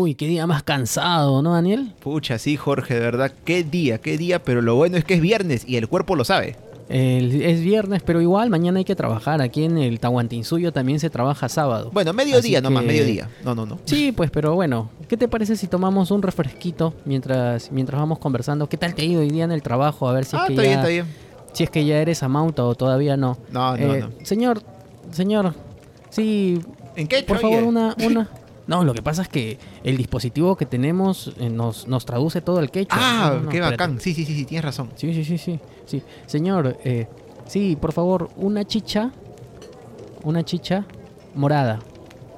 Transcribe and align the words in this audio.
Uy, 0.00 0.14
qué 0.14 0.26
día 0.26 0.46
más 0.46 0.62
cansado, 0.62 1.42
¿no, 1.42 1.52
Daniel? 1.52 1.92
Pucha, 2.00 2.38
sí, 2.38 2.56
Jorge, 2.56 2.94
de 2.94 3.00
verdad, 3.00 3.32
qué 3.44 3.62
día, 3.64 3.98
qué 3.98 4.16
día, 4.16 4.42
pero 4.42 4.62
lo 4.62 4.74
bueno 4.76 4.96
es 4.96 5.04
que 5.04 5.14
es 5.14 5.20
viernes 5.20 5.64
y 5.68 5.76
el 5.76 5.88
cuerpo 5.88 6.16
lo 6.16 6.24
sabe. 6.24 6.56
El- 6.88 7.42
es 7.42 7.60
viernes, 7.60 8.02
pero 8.02 8.20
igual 8.22 8.48
mañana 8.50 8.78
hay 8.78 8.84
que 8.84 8.96
trabajar. 8.96 9.42
Aquí 9.42 9.64
en 9.64 9.76
el 9.78 10.00
Tahuantinsuyo 10.00 10.72
también 10.72 10.98
se 11.00 11.10
trabaja 11.10 11.48
sábado. 11.48 11.90
Bueno, 11.92 12.12
mediodía 12.14 12.58
Así 12.58 12.64
nomás, 12.64 12.82
que- 12.82 12.88
mediodía. 12.88 13.28
No, 13.44 13.54
no, 13.54 13.66
no. 13.66 13.78
Sí, 13.84 14.10
pues, 14.10 14.30
pero 14.30 14.54
bueno, 14.54 14.88
¿qué 15.06 15.16
te 15.18 15.28
parece 15.28 15.54
si 15.56 15.66
tomamos 15.66 16.10
un 16.10 16.22
refresquito 16.22 16.94
mientras, 17.04 17.70
mientras 17.70 18.00
vamos 18.00 18.18
conversando? 18.18 18.68
¿Qué 18.68 18.76
tal 18.78 18.94
te 18.94 19.02
ha 19.02 19.04
ido 19.04 19.20
hoy 19.20 19.30
día 19.30 19.44
en 19.44 19.52
el 19.52 19.62
trabajo? 19.62 20.08
A 20.08 20.12
ver 20.12 20.24
si 20.24 20.34
ah, 20.36 20.40
es 20.40 20.46
que 20.46 20.52
está 20.54 20.62
ya, 20.64 20.68
bien, 20.68 20.78
está 20.80 20.88
bien. 20.88 21.06
si 21.52 21.62
es 21.64 21.70
que 21.70 21.84
ya 21.84 21.98
eres 22.00 22.22
amauta 22.22 22.64
o 22.64 22.74
todavía 22.74 23.16
no. 23.18 23.36
No, 23.52 23.76
no, 23.76 23.94
Eh, 23.94 24.00
no. 24.00 24.10
Señor, 24.24 24.62
señor, 25.12 25.54
sí, 26.08 26.58
¿En 26.96 27.06
qué 27.06 27.22
por 27.22 27.38
favor, 27.38 27.62
una, 27.62 27.94
una. 28.04 28.28
No, 28.70 28.84
lo 28.84 28.94
que 28.94 29.02
pasa 29.02 29.22
es 29.22 29.28
que 29.28 29.58
el 29.82 29.96
dispositivo 29.96 30.56
que 30.56 30.64
tenemos 30.64 31.32
eh, 31.40 31.50
nos, 31.50 31.88
nos 31.88 32.06
traduce 32.06 32.40
todo 32.40 32.60
el 32.60 32.70
quechua. 32.70 32.96
Ah, 33.00 33.30
No, 33.34 33.40
no, 33.40 33.48
qué 33.50 33.56
espérate. 33.56 33.70
bacán. 33.72 34.00
Sí, 34.00 34.14
sí, 34.14 34.24
sí, 34.24 34.34
sí, 34.34 34.44
tienes 34.44 34.64
razón. 34.64 34.90
Sí, 34.94 35.12
sí, 35.12 35.24
sí, 35.24 35.38
sí, 35.38 35.58
sí. 35.86 36.02
Señor, 36.26 36.78
eh, 36.84 37.08
sí, 37.46 37.76
por 37.80 37.92
favor, 37.92 38.30
una 38.36 38.64
chicha, 38.64 39.10
una 40.22 40.44
chicha 40.44 40.84
morada. 41.34 41.80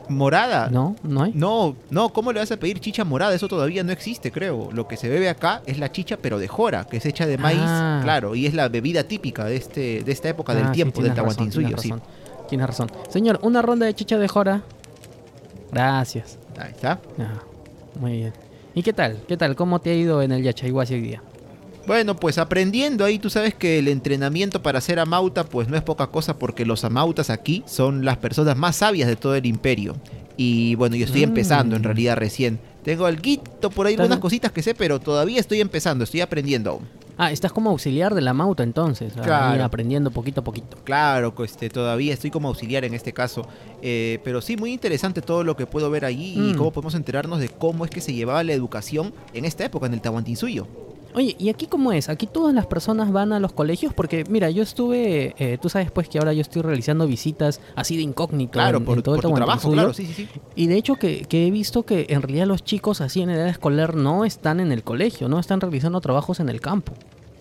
¿Morada? 0.08 0.68
¿No? 0.70 0.96
¿No 1.02 1.22
hay? 1.22 1.32
No, 1.34 1.76
no, 1.90 2.08
¿cómo 2.14 2.32
le 2.32 2.40
vas 2.40 2.50
a 2.50 2.56
pedir 2.56 2.80
chicha 2.80 3.04
morada? 3.04 3.34
Eso 3.34 3.46
todavía 3.46 3.84
no 3.84 3.92
existe, 3.92 4.32
creo. 4.32 4.70
Lo 4.72 4.88
que 4.88 4.96
se 4.96 5.08
bebe 5.10 5.28
acá 5.28 5.62
es 5.66 5.78
la 5.78 5.92
chicha, 5.92 6.16
pero 6.20 6.38
de 6.38 6.48
jora, 6.48 6.84
que 6.86 6.96
es 6.96 7.06
hecha 7.06 7.26
de 7.26 7.36
maíz, 7.38 7.60
Ah. 7.62 8.00
claro, 8.02 8.34
y 8.34 8.46
es 8.46 8.54
la 8.54 8.68
bebida 8.68 9.04
típica 9.04 9.44
de 9.44 9.56
este, 9.56 10.02
de 10.02 10.12
esta 10.12 10.28
época 10.30 10.54
del 10.54 10.64
Ah, 10.64 10.68
sí, 10.68 10.72
tiempo, 10.74 11.02
del 11.02 11.12
tienes 11.12 11.18
razón, 11.22 11.34
Tahuantinsuyo, 11.36 11.66
tienes 11.68 11.82
sí. 11.82 11.90
razón, 11.90 12.02
Tienes 12.48 12.66
razón. 12.66 12.90
Señor, 13.10 13.38
una 13.42 13.62
ronda 13.62 13.86
de 13.86 13.94
chicha 13.94 14.18
de 14.18 14.28
jora. 14.28 14.62
Gracias. 15.72 16.38
Ahí 16.58 16.70
está. 16.70 17.00
Muy 17.98 18.12
bien. 18.18 18.32
¿Y 18.74 18.82
qué 18.82 18.92
tal? 18.92 19.18
¿Qué 19.26 19.36
tal? 19.36 19.56
¿Cómo 19.56 19.80
te 19.80 19.90
ha 19.90 19.94
ido 19.94 20.22
en 20.22 20.32
el 20.32 20.42
hoy 20.94 21.00
día? 21.00 21.22
Bueno, 21.86 22.14
pues 22.14 22.38
aprendiendo 22.38 23.04
ahí, 23.04 23.18
tú 23.18 23.28
sabes 23.28 23.54
que 23.54 23.78
el 23.80 23.88
entrenamiento 23.88 24.62
para 24.62 24.80
ser 24.80 25.00
amauta 25.00 25.42
pues 25.44 25.68
no 25.68 25.76
es 25.76 25.82
poca 25.82 26.06
cosa 26.06 26.38
porque 26.38 26.64
los 26.64 26.84
amautas 26.84 27.28
aquí 27.28 27.64
son 27.66 28.04
las 28.04 28.18
personas 28.18 28.56
más 28.56 28.76
sabias 28.76 29.08
de 29.08 29.16
todo 29.16 29.34
el 29.34 29.46
imperio. 29.46 29.96
Y 30.36 30.76
bueno, 30.76 30.94
yo 30.94 31.04
estoy 31.04 31.22
Mm. 31.22 31.30
empezando 31.30 31.74
en 31.76 31.82
realidad 31.82 32.16
recién. 32.16 32.60
Tengo 32.84 33.06
algo 33.06 33.22
por 33.74 33.86
ahí, 33.86 33.94
algunas 33.94 34.18
cositas 34.18 34.52
que 34.52 34.62
sé, 34.62 34.74
pero 34.74 35.00
todavía 35.00 35.40
estoy 35.40 35.60
empezando, 35.60 36.04
estoy 36.04 36.20
aprendiendo 36.20 36.70
aún. 36.70 36.88
Ah, 37.18 37.30
estás 37.30 37.52
como 37.52 37.70
auxiliar 37.70 38.14
de 38.14 38.20
la 38.22 38.32
mauta 38.34 38.62
entonces. 38.62 39.16
ahí 39.16 39.22
Claro. 39.22 39.64
aprendiendo 39.64 40.10
poquito 40.10 40.40
a 40.40 40.44
poquito. 40.44 40.76
Claro, 40.84 41.34
este, 41.44 41.68
todavía 41.68 42.12
estoy 42.14 42.30
como 42.30 42.48
auxiliar 42.48 42.84
en 42.84 42.94
este 42.94 43.12
caso. 43.12 43.46
Eh, 43.82 44.18
pero 44.24 44.40
sí, 44.40 44.56
muy 44.56 44.72
interesante 44.72 45.20
todo 45.22 45.44
lo 45.44 45.56
que 45.56 45.66
puedo 45.66 45.90
ver 45.90 46.04
allí 46.04 46.34
y 46.34 46.52
Mm. 46.54 46.56
cómo 46.56 46.72
podemos 46.72 46.94
enterarnos 46.94 47.38
de 47.40 47.48
cómo 47.48 47.84
es 47.84 47.90
que 47.90 48.00
se 48.00 48.14
llevaba 48.14 48.42
la 48.44 48.52
educación 48.54 49.12
en 49.34 49.44
esta 49.44 49.64
época, 49.64 49.86
en 49.86 49.94
el 49.94 50.00
Tahuantinsuyo. 50.00 50.66
Oye, 51.14 51.36
¿y 51.38 51.50
aquí 51.50 51.66
cómo 51.66 51.92
es? 51.92 52.08
¿Aquí 52.08 52.26
todas 52.26 52.54
las 52.54 52.66
personas 52.66 53.12
van 53.12 53.32
a 53.32 53.40
los 53.40 53.52
colegios? 53.52 53.92
Porque, 53.92 54.24
mira, 54.30 54.48
yo 54.50 54.62
estuve, 54.62 55.34
eh, 55.38 55.58
tú 55.60 55.68
sabes 55.68 55.90
pues 55.90 56.08
que 56.08 56.18
ahora 56.18 56.32
yo 56.32 56.40
estoy 56.40 56.62
realizando 56.62 57.06
visitas 57.06 57.60
así 57.76 57.96
de 57.96 58.02
incógnito 58.02 58.52
Claro, 58.52 58.78
en, 58.78 58.84
por, 58.84 58.96
en 58.96 59.02
todo 59.02 59.16
el 59.16 59.20
por 59.20 59.30
tu 59.30 59.36
trabajo, 59.36 59.70
Tahuantinsuyo. 59.70 59.74
claro, 59.74 59.94
sí, 59.94 60.06
sí, 60.06 60.28
sí. 60.32 60.40
Y 60.56 60.68
de 60.68 60.76
hecho 60.76 60.94
que, 60.96 61.26
que 61.26 61.46
he 61.46 61.50
visto 61.50 61.82
que 61.84 62.06
en 62.08 62.22
realidad 62.22 62.46
los 62.46 62.64
chicos 62.64 63.00
así 63.02 63.20
en 63.20 63.28
edad 63.30 63.48
escolar 63.48 63.94
no 63.94 64.24
están 64.24 64.58
en 64.60 64.72
el 64.72 64.82
colegio, 64.82 65.28
no 65.28 65.38
están 65.38 65.60
realizando 65.60 66.00
trabajos 66.00 66.40
en 66.40 66.48
el 66.48 66.60
campo. 66.60 66.92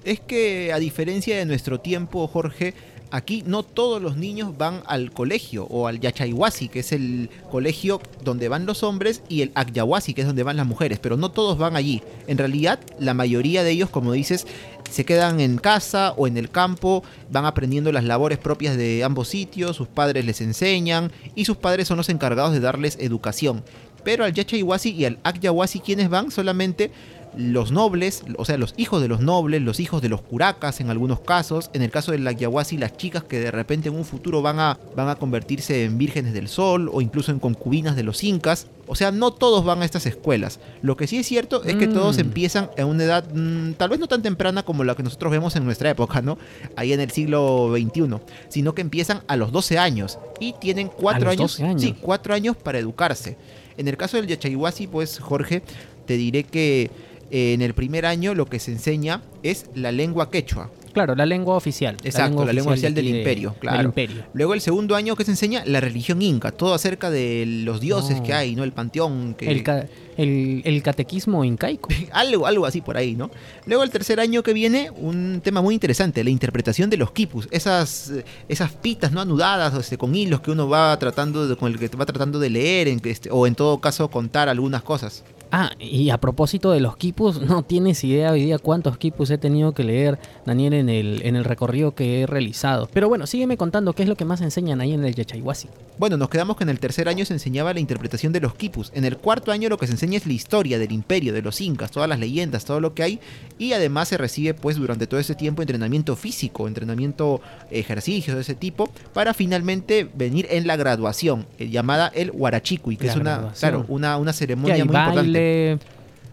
Es 0.04 0.20
que 0.20 0.74
a 0.74 0.80
diferencia 0.80 1.38
de 1.38 1.46
nuestro 1.46 1.80
tiempo, 1.80 2.28
Jorge, 2.28 2.74
aquí 3.12 3.44
no 3.46 3.64
todos 3.64 4.02
los 4.02 4.18
niños 4.18 4.58
van 4.58 4.82
al 4.88 5.12
colegio 5.12 5.66
o 5.66 5.88
al 5.88 6.00
Yachayhuasi, 6.00 6.70
que 6.70 6.80
es 6.80 6.92
el 6.92 7.30
colegio 7.52 8.02
donde 8.24 8.50
van 8.50 8.66
los 8.66 8.84
hombres, 8.84 9.22
y 9.30 9.42
el 9.42 9.52
Agyahuasi, 9.56 10.14
que 10.14 10.22
es 10.22 10.28
donde 10.28 10.44
van 10.44 10.58
las 10.58 10.66
mujeres, 10.66 11.00
pero 11.00 11.18
no 11.18 11.32
todos 11.32 11.58
van 11.58 11.76
allí. 11.76 12.02
En 12.28 12.38
realidad, 12.38 12.80
la 13.00 13.14
mayoría 13.14 13.64
de 13.64 13.72
ellos, 13.72 13.90
como 13.90 14.14
dices, 14.14 14.48
se 14.90 15.06
quedan 15.06 15.40
en 15.40 15.58
casa 15.58 16.14
o 16.18 16.28
en 16.28 16.38
el 16.38 16.50
campo, 16.50 17.04
van 17.30 17.46
aprendiendo 17.46 17.92
las 17.92 18.04
labores 18.04 18.38
propias 18.38 18.78
de 18.78 19.04
ambos 19.04 19.28
sitios, 19.28 19.76
sus 19.76 19.88
padres 19.88 20.26
les 20.26 20.42
enseñan 20.42 21.12
y 21.36 21.46
sus 21.46 21.58
padres 21.58 21.88
son 21.88 21.98
los 21.98 22.10
encargados 22.10 22.54
de 22.54 22.60
darles 22.60 22.98
educación. 23.00 23.64
Pero 24.04 24.24
al 24.26 24.34
Yachayhuasi 24.34 24.92
y 24.92 25.06
al 25.06 25.20
Agyahuasi, 25.24 25.80
quienes 25.80 26.10
van? 26.10 26.32
Solamente 26.32 26.92
los 27.38 27.72
nobles, 27.72 28.24
o 28.38 28.46
sea, 28.46 28.58
los 28.58 28.74
hijos 28.78 29.02
de 29.02 29.08
los 29.08 29.22
nobles, 29.22 29.62
los 29.62 29.80
hijos 29.80 30.02
de 30.02 30.10
los 30.10 30.22
curacas 30.22 30.82
en 30.82 30.90
algunos 30.90 31.22
casos, 31.22 31.70
en 31.74 31.82
el 31.82 31.90
caso 31.92 32.12
del 32.12 32.28
Agyahuasi, 32.28 32.78
las 32.78 32.98
chicas 32.98 33.24
que 33.24 33.40
de 33.40 33.52
repente 33.52 33.90
en 33.90 33.96
un 33.96 34.04
futuro 34.06 34.42
van 34.42 34.60
a, 34.60 34.78
van 34.96 35.08
a 35.10 35.16
convertirse 35.16 35.86
en 35.86 35.98
vírgenes 35.98 36.34
del 36.34 36.48
sol 36.48 36.90
o 36.92 37.02
incluso 37.02 37.32
en 37.32 37.40
concubinas 37.40 37.96
de 37.96 38.04
los 38.04 38.24
incas. 38.24 38.68
O 38.88 38.96
sea, 38.96 39.12
no 39.12 39.32
todos 39.32 39.64
van 39.64 39.82
a 39.82 39.86
estas 39.86 40.06
escuelas. 40.06 40.60
Lo 40.82 40.98
que 40.98 41.08
sí 41.08 41.18
es 41.18 41.26
cierto 41.26 41.64
es 41.64 41.76
que 41.76 41.88
Mm. 41.88 41.94
todos 41.94 42.18
empiezan 42.18 42.70
en 42.76 42.88
una 42.88 43.04
edad 43.06 43.26
mm, 43.34 43.74
tal 43.74 43.90
vez 43.90 44.00
no 44.00 44.08
tan 44.08 44.22
temprana 44.22 44.64
como 44.64 44.84
la 44.84 44.96
que 44.96 45.04
nosotros 45.04 45.32
vemos 45.32 45.56
en 45.56 45.64
nuestra 45.64 45.90
época, 45.90 46.22
¿no? 46.22 46.38
Ahí 46.76 46.92
en 46.92 47.00
el 47.00 47.12
siglo 47.12 47.72
XXI, 47.74 48.18
sino 48.50 48.76
que 48.76 48.82
empiezan 48.82 49.22
a 49.28 49.38
los 49.38 49.52
12 49.54 49.78
años 49.78 50.20
y 50.42 50.54
tienen 50.60 50.90
4 50.90 51.24
los 51.24 51.32
años, 51.32 51.52
12 51.58 51.64
años. 51.64 51.82
Sí, 51.82 51.96
cuatro 52.02 52.34
años 52.34 52.58
para 52.58 52.80
educarse. 52.80 53.38
En 53.78 53.88
el 53.88 53.96
caso 53.96 54.18
del 54.18 54.28
Yachayhuasi, 54.28 54.88
pues 54.88 55.20
Jorge, 55.20 55.64
te 56.06 56.18
diré 56.18 56.44
que 56.44 56.92
eh, 57.32 57.54
en 57.54 57.62
el 57.62 57.74
primer 57.74 58.06
año 58.06 58.36
lo 58.36 58.46
que 58.46 58.60
se 58.60 58.72
enseña 58.72 59.22
es 59.44 59.66
la 59.74 59.92
lengua 59.92 60.30
quechua. 60.30 60.70
Claro, 60.94 61.16
la 61.16 61.26
lengua 61.26 61.56
oficial. 61.56 61.96
Exacto, 62.04 62.44
la 62.44 62.52
lengua 62.52 62.74
oficial 62.74 62.94
de 62.94 63.02
del 63.02 63.14
de- 63.14 63.18
imperio, 63.20 63.56
claro. 63.62 63.78
Del 63.78 63.86
imperio. 63.88 64.24
Luego 64.34 64.54
el 64.54 64.60
segundo 64.60 64.94
año 64.98 65.16
que 65.16 65.24
se 65.24 65.32
enseña 65.32 65.64
la 65.66 65.80
religión 65.80 66.22
inca, 66.22 66.52
todo 66.52 66.74
acerca 66.74 67.10
de 67.10 67.46
los 67.48 67.80
dioses 67.80 68.18
Oh. 68.20 68.24
que 68.24 68.34
hay, 68.34 68.56
¿no? 68.58 68.66
El 68.66 68.74
panteón, 68.74 69.34
que... 69.36 69.50
El, 69.50 69.64
ca- 69.64 69.86
el, 70.18 70.62
el 70.66 70.84
catequismo 70.84 71.46
incaico. 71.46 71.88
algo, 72.12 72.46
algo 72.46 72.66
así 72.66 72.82
por 72.82 72.98
ahí, 72.98 73.16
¿no? 73.16 73.32
Luego 73.66 73.84
el 73.84 73.90
tercer 73.90 74.20
año 74.20 74.44
que 74.44 74.52
viene, 74.52 74.92
un 74.94 75.40
tema 75.42 75.62
muy 75.62 75.74
interesante, 75.76 76.26
la 76.26 76.30
interpretación 76.30 76.90
de 76.90 76.98
los 76.98 77.12
quipus, 77.12 77.48
esas, 77.52 78.12
esas 78.50 78.74
pitas 78.74 79.14
no 79.14 79.22
anudadas 79.22 79.74
este, 79.76 79.98
con 79.98 80.14
hilos 80.14 80.42
que 80.42 80.52
uno 80.52 80.68
va 80.68 81.00
tratando 81.00 81.48
de, 81.48 81.56
con 81.56 81.72
el 81.72 81.80
que 81.80 81.88
va 81.96 82.06
tratando 82.06 82.38
de 82.38 82.50
leer 82.50 82.90
en, 82.90 83.00
este, 83.06 83.30
o 83.32 83.48
en 83.48 83.56
todo 83.56 83.80
caso 83.80 84.10
contar 84.10 84.50
algunas 84.50 84.84
cosas. 84.84 85.24
Ah, 85.54 85.72
y 85.80 86.10
a 86.12 86.18
propósito 86.18 86.72
de 86.72 86.80
los 86.80 86.96
quipus, 86.96 87.42
no 87.42 87.64
tienes 87.64 88.04
idea 88.06 88.32
hoy 88.32 88.46
día 88.46 88.58
cuántos 88.58 88.98
quipus 88.98 89.30
he 89.32 89.38
tenido 89.38 89.74
que 89.74 89.84
leer, 89.84 90.18
Daniel, 90.46 90.74
en 90.74 90.88
el, 90.88 91.22
en 91.24 91.36
el 91.36 91.44
recorrido 91.44 91.94
que 91.94 92.22
he 92.22 92.26
realizado. 92.26 92.90
Pero 92.94 93.10
bueno, 93.10 93.28
sígueme 93.28 93.58
contando 93.58 93.92
qué 93.94 94.04
es 94.04 94.10
lo 94.10 94.16
que 94.16 94.24
más 94.24 94.40
enseñan 94.40 94.80
ahí 94.80 94.94
en 94.94 95.04
el 95.04 95.14
Yachayhuasi. 95.14 95.68
Bueno, 95.98 96.16
nos 96.16 96.30
quedamos 96.30 96.56
que 96.56 96.64
en 96.64 96.70
el 96.70 96.80
tercer 96.80 97.10
año 97.10 97.26
se 97.26 97.34
enseñaba 97.34 97.74
la 97.74 97.82
interpretación 97.82 98.32
de 98.32 98.40
los 98.40 98.56
quipus. 98.56 98.92
En 98.96 99.04
el 99.04 99.18
cuarto 99.18 99.52
año 99.52 99.68
lo 99.68 99.78
que 99.78 99.88
se 99.88 99.92
enseña 99.92 100.18
es 100.18 100.26
la 100.26 100.34
historia 100.34 100.80
del 100.80 100.94
imperio, 100.94 101.34
de 101.34 101.42
los 101.42 101.60
incas, 101.60 101.92
todas 101.92 102.08
las 102.08 102.18
leyendas, 102.20 102.64
todo 102.64 102.80
lo 102.80 102.94
que 102.94 103.04
hay. 103.04 103.20
Y 103.60 103.74
además 103.74 104.08
se 104.08 104.18
recibe 104.18 104.54
pues 104.54 104.78
durante 104.78 105.06
todo 105.06 105.20
ese 105.20 105.36
tiempo 105.36 105.62
entrenamiento 105.62 106.16
físico, 106.16 106.68
entrenamiento, 106.68 107.42
ejercicios 107.70 108.36
de 108.36 108.42
ese 108.42 108.56
tipo, 108.56 108.90
para 109.14 109.34
finalmente 109.34 110.10
venir 110.14 110.48
en 110.50 110.66
la 110.66 110.78
graduación, 110.78 111.46
eh, 111.60 111.70
llamada 111.70 112.08
el 112.16 112.32
huarachicui, 112.32 112.96
que 112.96 113.08
La 113.08 113.12
es 113.12 113.18
una, 113.18 113.32
graduación. 113.34 113.72
claro, 113.72 113.86
una, 113.90 114.18
una 114.18 114.34
ceremonia 114.34 114.86
muy 114.86 114.96
importante. 114.96 115.41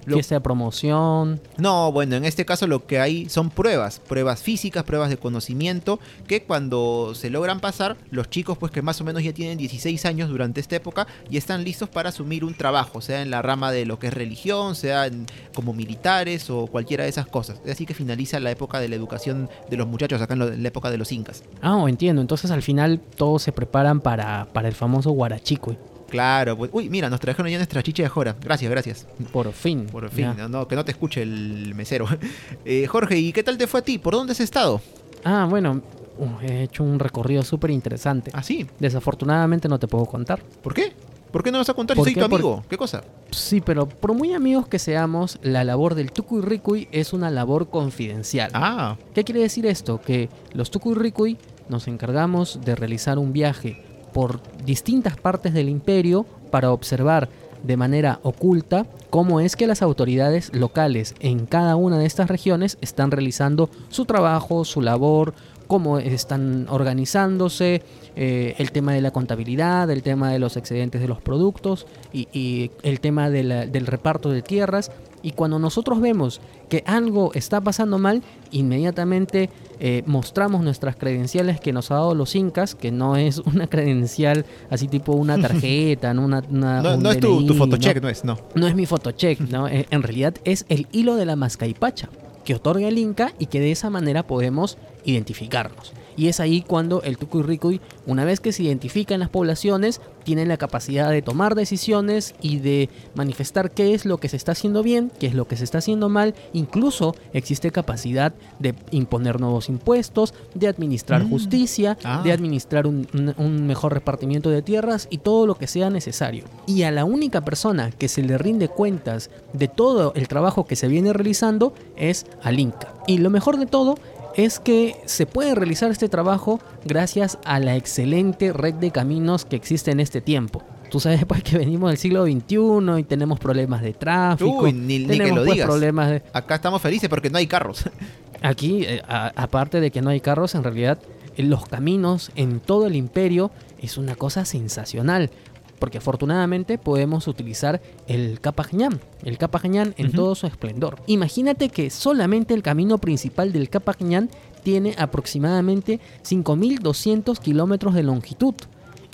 Lo- 0.07 0.15
fiesta 0.17 0.37
de 0.37 0.41
promoción. 0.41 1.39
No, 1.59 1.93
bueno, 1.93 2.17
en 2.17 2.25
este 2.25 2.47
caso 2.47 2.67
lo 2.67 2.87
que 2.87 2.99
hay 2.99 3.29
son 3.29 3.51
pruebas, 3.51 4.01
pruebas 4.01 4.41
físicas, 4.43 4.83
pruebas 4.85 5.11
de 5.11 5.19
conocimiento, 5.19 6.01
que 6.27 6.45
cuando 6.45 7.13
se 7.15 7.29
logran 7.29 7.61
pasar, 7.61 7.99
los 8.11 8.31
chicos 8.31 8.57
pues 8.57 8.73
que 8.73 8.81
más 8.81 8.99
o 9.03 9.05
menos 9.05 9.23
ya 9.23 9.35
tienen 9.35 9.59
16 9.59 10.07
años 10.07 10.31
durante 10.31 10.61
esta 10.63 10.77
época 10.77 11.07
y 11.29 11.37
están 11.37 11.63
listos 11.63 11.91
para 11.91 12.09
asumir 12.09 12.43
un 12.43 12.55
trabajo, 12.55 13.03
sea 13.03 13.21
en 13.21 13.31
la 13.31 13.43
rama 13.43 13.71
de 13.71 13.85
lo 13.85 13.99
que 13.99 14.07
es 14.07 14.15
religión, 14.15 14.75
sea 14.77 15.07
en- 15.09 15.27
como 15.55 15.75
militares 15.75 16.49
o 16.49 16.69
cualquiera 16.69 17.05
de 17.05 17.11
esas 17.11 17.27
cosas. 17.27 17.61
Así 17.71 17.85
que 17.85 17.93
finaliza 17.93 18.41
la 18.41 18.51
época 18.51 18.81
de 18.81 18.89
la 18.89 18.97
educación 18.97 19.51
de 19.69 19.77
los 19.77 19.87
muchachos 19.87 20.23
acá 20.23 20.33
en, 20.33 20.39
lo- 20.39 20.49
en 20.53 20.63
la 20.63 20.69
época 20.69 20.91
de 20.91 20.97
los 20.97 21.13
incas. 21.13 21.43
Ah, 21.61 21.85
entiendo. 21.87 22.23
Entonces 22.23 22.51
al 22.51 22.63
final 22.63 22.99
todos 23.17 23.43
se 23.43 23.53
preparan 23.53 24.01
para, 24.01 24.47
para 24.55 24.69
el 24.69 24.75
famoso 24.75 25.11
Huarachico. 25.11 25.77
Claro, 26.09 26.57
pues, 26.57 26.71
uy, 26.73 26.89
mira, 26.89 27.11
nos 27.11 27.21
trajeron 27.21 27.51
ya 27.51 27.59
nuestra 27.59 27.83
chicha 27.83 28.03
de 28.03 28.09
jora. 28.09 28.35
Gracias, 28.41 28.71
gracias. 28.71 29.07
Por 29.33 29.53
fin. 29.53 29.87
Por 29.87 30.09
fin, 30.11 30.25
ya. 30.25 30.35
no, 30.35 30.49
no, 30.49 30.69
que 30.69 30.75
no 30.77 30.85
te 30.85 30.93
escuche 30.93 31.23
el 31.23 31.75
mesero. 31.75 32.07
Eh, 32.65 32.87
Jorge, 32.87 33.19
¿y 33.19 33.33
qué 33.33 33.43
tal 33.43 33.57
te 33.59 33.67
fue 33.67 33.81
a 33.81 33.83
ti? 33.83 33.99
¿Por 33.99 34.15
dónde 34.15 34.33
has 34.33 34.41
estado? 34.41 34.81
Ah, 35.25 35.47
bueno, 35.49 35.81
uh, 36.19 36.45
he 36.45 36.63
hecho 36.65 36.83
un 36.85 36.99
recorrido 36.99 37.43
súper 37.43 37.71
interesante. 37.71 38.31
¿Ah, 38.35 38.43
sí? 38.43 38.67
Desafortunadamente 38.79 39.69
no 39.69 39.79
te 39.79 39.87
puedo 39.87 40.05
contar. 40.07 40.43
¿Por 40.63 40.75
qué? 40.75 40.93
¿Por 41.31 41.43
qué 41.43 41.53
no 41.53 41.59
vas 41.59 41.69
a 41.69 41.75
contar 41.75 41.95
si 41.95 41.99
¿Por 41.99 42.07
soy 42.07 42.15
qué? 42.15 42.21
tu 42.23 42.29
Por- 42.29 42.41
amigo? 42.41 42.65
¿Qué 42.69 42.77
cosa? 42.79 43.05
Sí, 43.31 43.61
pero 43.61 43.87
por 43.89 44.15
muy 44.15 44.33
amigos 44.33 44.67
que 44.69 44.79
seamos, 44.79 45.39
la 45.43 45.63
labor 45.65 45.95
del 45.95 46.11
Tucuy 46.13 46.89
es 46.91 47.13
una 47.13 47.31
labor 47.31 47.69
confidencial. 47.69 48.51
Ah, 48.55 48.97
¿Qué 49.15 49.25
quiere 49.25 49.41
decir 49.41 49.67
esto? 49.67 50.01
Que 50.01 50.29
los 50.55 50.71
Tucuy 50.71 51.39
nos 51.69 51.87
encargamos 51.87 52.61
de 52.65 52.75
realizar 52.75 53.19
un 53.19 53.33
viaje 53.33 53.83
por 54.13 54.41
distintas 54.65 55.17
partes 55.17 55.53
del 55.53 55.69
imperio 55.69 56.27
para 56.51 56.73
observar 56.73 57.29
de 57.63 57.77
manera 57.77 58.21
oculta 58.23 58.87
cómo 59.11 59.41
es 59.41 59.57
que 59.57 59.67
las 59.67 59.83
autoridades 59.83 60.55
locales 60.55 61.15
en 61.21 61.47
cada 61.47 61.77
una 61.77 61.99
de 61.99 62.07
estas 62.07 62.29
regiones 62.29 62.79
están 62.81 63.11
realizando 63.11 63.69
su 63.89 64.05
trabajo, 64.05 64.65
su 64.65 64.81
labor, 64.81 65.35
cómo 65.69 65.99
están 66.01 66.67
organizándose, 66.69 67.83
eh, 68.17 68.55
el 68.59 68.73
tema 68.73 68.93
de 68.95 69.01
la 69.01 69.13
contabilidad, 69.13 69.89
el 69.91 70.03
tema 70.03 70.33
de 70.33 70.41
los 70.41 70.57
excedentes 70.57 71.01
de 71.01 71.07
los 71.09 71.21
productos 71.23 71.87
y, 72.13 72.27
y 72.33 72.73
el 72.83 72.99
tema 73.01 73.31
de 73.31 73.45
la- 73.45 73.67
del 73.67 73.87
reparto 73.87 74.31
de 74.31 74.43
tierras. 74.43 74.91
Y 75.23 75.33
cuando 75.33 75.59
nosotros 75.59 76.01
vemos 76.01 76.41
que 76.69 76.85
algo 76.87 77.33
está 77.35 77.61
pasando 77.61 77.99
mal, 77.99 78.23
inmediatamente 78.53 79.51
eh, 79.81 80.03
mostramos 80.07 80.63
nuestras 80.63 80.97
credenciales 80.97 81.61
que 81.61 81.73
nos 81.73 81.91
ha 81.91 81.95
dado 81.95 82.15
los 82.15 82.35
incas, 82.37 82.75
que 82.75 82.91
no 82.93 83.17
es 83.17 83.39
una 83.55 83.67
credencial 83.67 84.45
así 84.71 84.87
tipo 84.89 85.13
una 85.13 85.39
tarjeta, 85.41 86.15
no, 86.15 86.25
una, 86.25 86.43
una- 86.51 86.83
No, 86.83 86.95
un 86.95 87.03
no 87.03 87.11
es 87.11 87.21
tu, 87.21 87.45
tu 87.47 87.55
¿no? 87.55 87.67
no 87.67 88.09
es, 88.09 88.25
no. 88.25 88.39
No 88.55 88.67
es 88.69 88.75
mi 88.75 88.87
fotocheck, 88.87 89.41
¿no? 89.41 89.69
Eh, 89.69 89.87
en 89.91 90.03
realidad 90.03 90.35
es 90.45 90.65
el 90.69 90.87
hilo 90.93 91.17
de 91.17 91.27
la 91.27 91.37
mascaipacha 91.37 92.09
que 92.45 92.55
otorga 92.55 92.89
el 92.89 92.97
Inca 92.97 93.35
y 93.39 93.47
que 93.47 93.61
de 93.61 93.71
esa 93.73 93.91
manera 93.91 94.27
podemos 94.27 94.79
identificarnos. 95.05 95.93
Y 96.17 96.27
es 96.27 96.41
ahí 96.41 96.63
cuando 96.63 97.01
el 97.03 97.17
Tucuy 97.17 97.81
una 98.05 98.25
vez 98.25 98.41
que 98.41 98.51
se 98.53 98.65
identifican 98.65 99.21
las 99.21 99.29
poblaciones, 99.29 100.01
tiene 100.25 100.47
la 100.47 100.57
capacidad 100.57 101.11
de 101.11 101.23
tomar 101.23 101.55
decisiones 101.55 102.35
y 102.43 102.59
de 102.59 102.89
manifestar 103.15 103.71
qué 103.71 103.95
es 103.95 104.05
lo 104.05 104.19
que 104.19 104.29
se 104.29 104.37
está 104.37 104.51
haciendo 104.53 104.83
bien, 104.83 105.13
qué 105.21 105.29
es 105.29 105.35
lo 105.35 105.47
que 105.47 105.57
se 105.57 105.63
está 105.63 105.79
haciendo 105.79 106.09
mal. 106.09 106.35
Incluso 106.53 107.15
existe 107.33 107.71
capacidad 107.71 108.35
de 108.59 108.75
imponer 108.91 109.41
nuevos 109.41 109.69
impuestos, 109.69 110.35
de 110.55 110.67
administrar 110.67 111.23
Mm. 111.25 111.31
justicia, 111.31 111.97
Ah. 112.03 112.21
de 112.25 112.33
administrar 112.33 112.89
un, 112.89 113.07
un- 113.15 113.35
un 113.39 113.67
mejor 113.69 113.95
repartimiento 113.95 114.51
de 114.51 114.61
tierras 114.63 115.07
y 115.11 115.19
todo 115.19 115.47
lo 115.47 115.55
que 115.55 115.69
sea 115.69 115.89
necesario. 115.89 116.45
Y 116.67 116.83
a 116.83 116.91
la 116.91 117.05
única 117.05 117.45
persona 117.45 117.93
que 117.93 118.09
se 118.09 118.23
le 118.23 118.39
rinde 118.39 118.69
cuentas 118.69 119.31
de 119.53 119.69
todo 119.69 120.13
el 120.17 120.27
trabajo 120.27 120.67
que 120.67 120.75
se 120.75 120.89
viene 120.89 121.13
realizando 121.13 121.75
es 121.97 122.27
al 122.43 122.59
Inca. 122.59 122.93
Y 123.07 123.19
lo 123.19 123.31
mejor 123.31 123.57
de 123.57 123.67
todo 123.67 123.95
es 124.37 124.59
que 124.61 124.97
se 125.07 125.27
puede 125.27 125.55
realizar 125.55 125.91
este 125.91 126.09
trabajo 126.09 126.61
gracias 126.85 127.39
a 127.45 127.59
la 127.61 127.77
excelente 127.77 128.53
red 128.53 128.75
de 128.75 128.91
caminos 128.91 129.45
que 129.45 129.57
existe 129.57 129.91
en 129.91 130.01
este 130.01 130.21
tiempo. 130.21 130.63
Tú 130.91 131.01
sabes 131.01 131.25
pues 131.27 131.43
que 131.43 131.59
venimos 131.59 131.91
del 131.91 131.99
siglo 131.99 132.25
XXI 132.25 133.01
y 133.01 133.03
tenemos 133.05 133.39
problemas 133.39 133.83
de 133.83 133.93
tráfico, 133.93 134.61
Uy, 134.63 134.73
ni- 134.73 135.01
ni 135.01 135.19
que 135.19 135.29
lo 135.29 135.37
pues, 135.45 135.53
digas. 135.53 135.67
problemas 135.69 136.11
de, 136.11 136.23
Acá 136.33 136.55
estamos 136.55 136.81
felices 136.81 137.09
porque 137.11 137.29
no 137.31 137.39
hay 137.39 137.47
carros. 137.47 137.85
Aquí, 138.43 138.85
eh, 138.85 139.03
a- 139.07 139.33
aparte 139.37 139.81
de 139.81 139.91
que 139.91 140.01
no 140.01 140.11
hay 140.11 140.21
carros, 140.21 140.55
en 140.55 140.63
realidad 140.65 140.99
eh, 141.37 141.43
los 141.43 141.67
caminos 141.67 142.31
en 142.37 142.61
todo 142.61 142.87
el 142.87 142.97
imperio 142.97 143.51
es 143.83 143.99
una 143.99 144.15
cosa 144.15 144.45
sensacional. 144.45 145.31
Porque 145.79 145.99
afortunadamente 145.99 146.77
podemos 146.79 147.29
utilizar 147.29 147.81
el 148.07 148.41
Capañán, 148.41 149.01
el 149.23 149.39
Capañán 149.39 149.95
en 149.97 150.13
todo 150.13 150.35
su 150.35 150.47
esplendor. 150.47 150.97
Imagínate 151.07 151.69
que 151.69 151.91
solamente 151.91 152.55
el 152.55 152.63
camino 152.63 152.99
principal 152.99 153.53
del 153.53 153.69
Capañán 153.71 154.29
tiene 154.65 154.95
aproximadamente 154.99 156.01
5.200 156.25 157.39
kilómetros 157.39 157.95
de 157.95 158.03
longitud. 158.03 158.55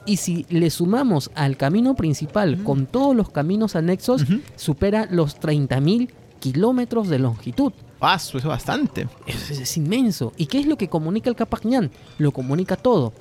Y 0.07 0.19
si 0.19 0.45
le 0.51 0.69
sumamos 0.71 1.31
al 1.35 1.57
camino 1.57 1.95
principal 1.95 2.63
con 2.63 2.87
todos 2.87 3.17
los 3.17 3.31
caminos 3.31 3.75
anexos, 3.77 4.25
supera 4.57 5.07
los 5.11 5.41
30.000 5.41 6.11
kilómetros 6.41 7.09
de 7.09 7.19
longitud. 7.19 7.73
Paso, 7.99 8.37
eso 8.37 8.49
es 8.49 8.51
bastante. 8.51 9.09
Es, 9.27 9.51
es- 9.51 9.61
es 9.61 9.77
inmenso. 9.79 10.33
¿Y 10.37 10.47
qué 10.47 10.59
es 10.61 10.67
lo 10.67 10.77
que 10.77 10.89
comunica 10.89 11.31
el 11.31 11.37
Capañán? 11.37 11.91
Lo 12.19 12.33
comunica 12.33 12.77
todo. 12.77 13.15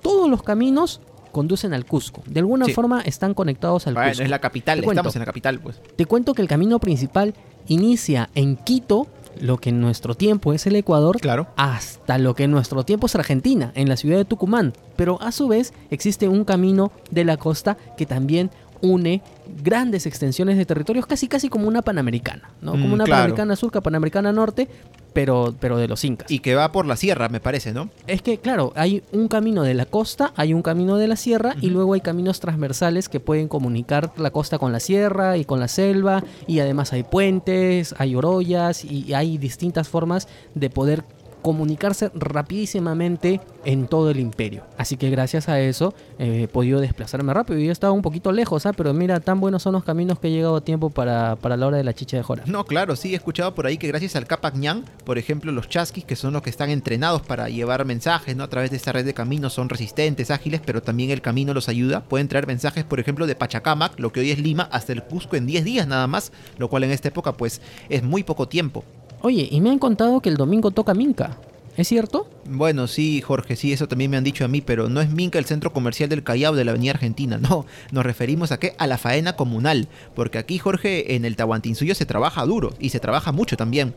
Todos 0.00 0.30
los 0.30 0.42
caminos 0.42 1.00
conducen 1.34 1.74
al 1.74 1.84
Cusco. 1.84 2.22
De 2.24 2.40
alguna 2.40 2.64
Sí. 2.64 2.72
forma 2.72 3.02
están 3.02 3.34
conectados 3.34 3.86
al 3.86 3.92
Bueno, 3.94 4.08
Cusco. 4.08 4.24
es 4.24 4.30
la 4.30 4.38
capital, 4.38 4.78
Te 4.78 4.84
cuento. 4.84 5.00
estamos 5.00 5.16
en 5.16 5.20
la 5.20 5.26
capital, 5.26 5.60
pues. 5.60 5.82
Te 5.96 6.06
cuento 6.06 6.32
que 6.32 6.40
el 6.40 6.48
camino 6.48 6.78
principal 6.78 7.34
inicia 7.68 8.30
en 8.34 8.56
Quito, 8.56 9.06
lo 9.40 9.58
que 9.58 9.70
en 9.70 9.80
nuestro 9.80 10.14
tiempo 10.14 10.52
es 10.52 10.64
el 10.68 10.76
Ecuador, 10.76 11.18
Claro. 11.20 11.48
hasta 11.56 12.18
lo 12.18 12.34
que 12.36 12.44
en 12.44 12.52
nuestro 12.52 12.84
tiempo 12.84 13.08
es 13.08 13.16
Argentina, 13.16 13.72
en 13.74 13.88
la 13.88 13.96
ciudad 13.96 14.16
de 14.16 14.24
Tucumán. 14.24 14.72
Pero 14.96 15.20
a 15.20 15.32
su 15.32 15.48
vez 15.48 15.74
existe 15.90 16.28
un 16.28 16.44
camino 16.44 16.92
de 17.10 17.24
la 17.24 17.36
costa 17.36 17.76
que 17.96 18.06
también 18.06 18.50
une 18.80 19.22
grandes 19.62 20.06
extensiones 20.06 20.56
de 20.56 20.66
territorios, 20.66 21.06
casi 21.06 21.28
casi 21.28 21.48
como 21.48 21.68
una 21.68 21.82
panamericana, 21.82 22.50
¿no? 22.60 22.74
Mm, 22.74 22.82
Como 22.82 22.94
una 22.94 23.04
claro. 23.04 23.22
panamericana 23.22 23.56
sur, 23.56 23.70
panamericana 23.82 24.32
norte, 24.32 24.68
pero, 25.12 25.54
pero 25.60 25.78
de 25.78 25.88
los 25.88 26.04
incas. 26.04 26.30
Y 26.30 26.40
que 26.40 26.54
va 26.54 26.72
por 26.72 26.86
la 26.86 26.96
sierra, 26.96 27.28
me 27.28 27.40
parece, 27.40 27.72
¿no? 27.72 27.88
Es 28.06 28.20
que, 28.20 28.38
claro, 28.38 28.72
hay 28.74 29.02
un 29.12 29.28
camino 29.28 29.62
de 29.62 29.74
la 29.74 29.86
costa, 29.86 30.32
hay 30.36 30.52
un 30.52 30.62
camino 30.62 30.96
de 30.96 31.08
la 31.08 31.16
sierra 31.16 31.54
y 31.60 31.70
luego 31.70 31.94
hay 31.94 32.00
caminos 32.00 32.40
transversales 32.40 33.08
que 33.08 33.20
pueden 33.20 33.48
comunicar 33.48 34.12
la 34.16 34.30
costa 34.30 34.58
con 34.58 34.72
la 34.72 34.80
sierra 34.80 35.36
y 35.36 35.44
con 35.44 35.60
la 35.60 35.68
selva 35.68 36.24
y 36.46 36.58
además 36.58 36.92
hay 36.92 37.04
puentes, 37.04 37.94
hay 37.98 38.16
orollas 38.16 38.84
y 38.84 39.14
hay 39.14 39.38
distintas 39.38 39.88
formas 39.88 40.26
de 40.54 40.68
poder 40.70 41.04
comunicarse 41.44 42.10
rapidísimamente 42.14 43.38
en 43.66 43.86
todo 43.86 44.10
el 44.10 44.18
imperio. 44.18 44.64
Así 44.78 44.96
que 44.96 45.10
gracias 45.10 45.50
a 45.50 45.60
eso 45.60 45.92
eh, 46.18 46.44
he 46.44 46.48
podido 46.48 46.80
desplazarme 46.80 47.34
rápido. 47.34 47.60
Yo 47.60 47.70
estaba 47.70 47.92
un 47.92 48.00
poquito 48.00 48.32
lejos, 48.32 48.64
¿ah? 48.64 48.72
pero 48.72 48.94
mira, 48.94 49.20
tan 49.20 49.40
buenos 49.40 49.62
son 49.62 49.74
los 49.74 49.84
caminos 49.84 50.18
que 50.18 50.28
he 50.28 50.30
llegado 50.30 50.56
a 50.56 50.62
tiempo 50.62 50.88
para, 50.88 51.36
para 51.36 51.58
la 51.58 51.66
hora 51.66 51.76
de 51.76 51.84
la 51.84 51.92
chicha 51.92 52.16
de 52.16 52.22
Jora. 52.22 52.44
No, 52.46 52.64
claro, 52.64 52.96
sí, 52.96 53.12
he 53.12 53.16
escuchado 53.16 53.54
por 53.54 53.66
ahí 53.66 53.76
que 53.76 53.86
gracias 53.88 54.16
al 54.16 54.26
Capañán, 54.26 54.86
por 55.04 55.18
ejemplo, 55.18 55.52
los 55.52 55.68
chasquis, 55.68 56.06
que 56.06 56.16
son 56.16 56.32
los 56.32 56.40
que 56.40 56.48
están 56.48 56.70
entrenados 56.70 57.20
para 57.20 57.50
llevar 57.50 57.84
mensajes, 57.84 58.34
¿no? 58.34 58.44
A 58.44 58.48
través 58.48 58.70
de 58.70 58.78
esta 58.78 58.92
red 58.92 59.04
de 59.04 59.12
caminos, 59.12 59.52
son 59.52 59.68
resistentes, 59.68 60.30
ágiles, 60.30 60.62
pero 60.64 60.80
también 60.80 61.10
el 61.10 61.20
camino 61.20 61.52
los 61.52 61.68
ayuda. 61.68 62.04
Pueden 62.04 62.28
traer 62.28 62.46
mensajes, 62.46 62.84
por 62.84 63.00
ejemplo, 63.00 63.26
de 63.26 63.36
Pachacamac, 63.36 64.00
lo 64.00 64.12
que 64.12 64.20
hoy 64.20 64.30
es 64.30 64.38
Lima, 64.38 64.66
hasta 64.72 64.94
el 64.94 65.02
Cusco 65.02 65.36
en 65.36 65.44
10 65.44 65.62
días 65.62 65.86
nada 65.86 66.06
más, 66.06 66.32
lo 66.56 66.70
cual 66.70 66.84
en 66.84 66.90
esta 66.90 67.08
época, 67.08 67.34
pues, 67.34 67.60
es 67.90 68.02
muy 68.02 68.22
poco 68.22 68.48
tiempo. 68.48 68.82
Oye, 69.24 69.48
y 69.50 69.62
me 69.62 69.70
han 69.70 69.78
contado 69.78 70.20
que 70.20 70.28
el 70.28 70.36
domingo 70.36 70.70
toca 70.70 70.92
Minca. 70.92 71.38
¿Es 71.78 71.88
cierto? 71.88 72.28
Bueno, 72.44 72.86
sí, 72.86 73.22
Jorge, 73.22 73.56
sí, 73.56 73.72
eso 73.72 73.88
también 73.88 74.10
me 74.10 74.18
han 74.18 74.22
dicho 74.22 74.44
a 74.44 74.48
mí, 74.48 74.60
pero 74.60 74.90
no 74.90 75.00
es 75.00 75.10
Minca 75.10 75.38
el 75.38 75.46
centro 75.46 75.72
comercial 75.72 76.10
del 76.10 76.22
Callao 76.22 76.54
de 76.54 76.62
la 76.62 76.72
Avenida 76.72 76.92
Argentina, 76.92 77.38
no. 77.40 77.64
Nos 77.90 78.04
referimos 78.04 78.52
a 78.52 78.58
qué? 78.58 78.74
A 78.76 78.86
la 78.86 78.98
faena 78.98 79.34
comunal, 79.34 79.88
porque 80.14 80.36
aquí, 80.36 80.58
Jorge, 80.58 81.14
en 81.14 81.24
el 81.24 81.36
Tahuantinsuyo 81.36 81.94
se 81.94 82.04
trabaja 82.04 82.44
duro 82.44 82.74
y 82.78 82.90
se 82.90 83.00
trabaja 83.00 83.32
mucho 83.32 83.56
también. 83.56 83.94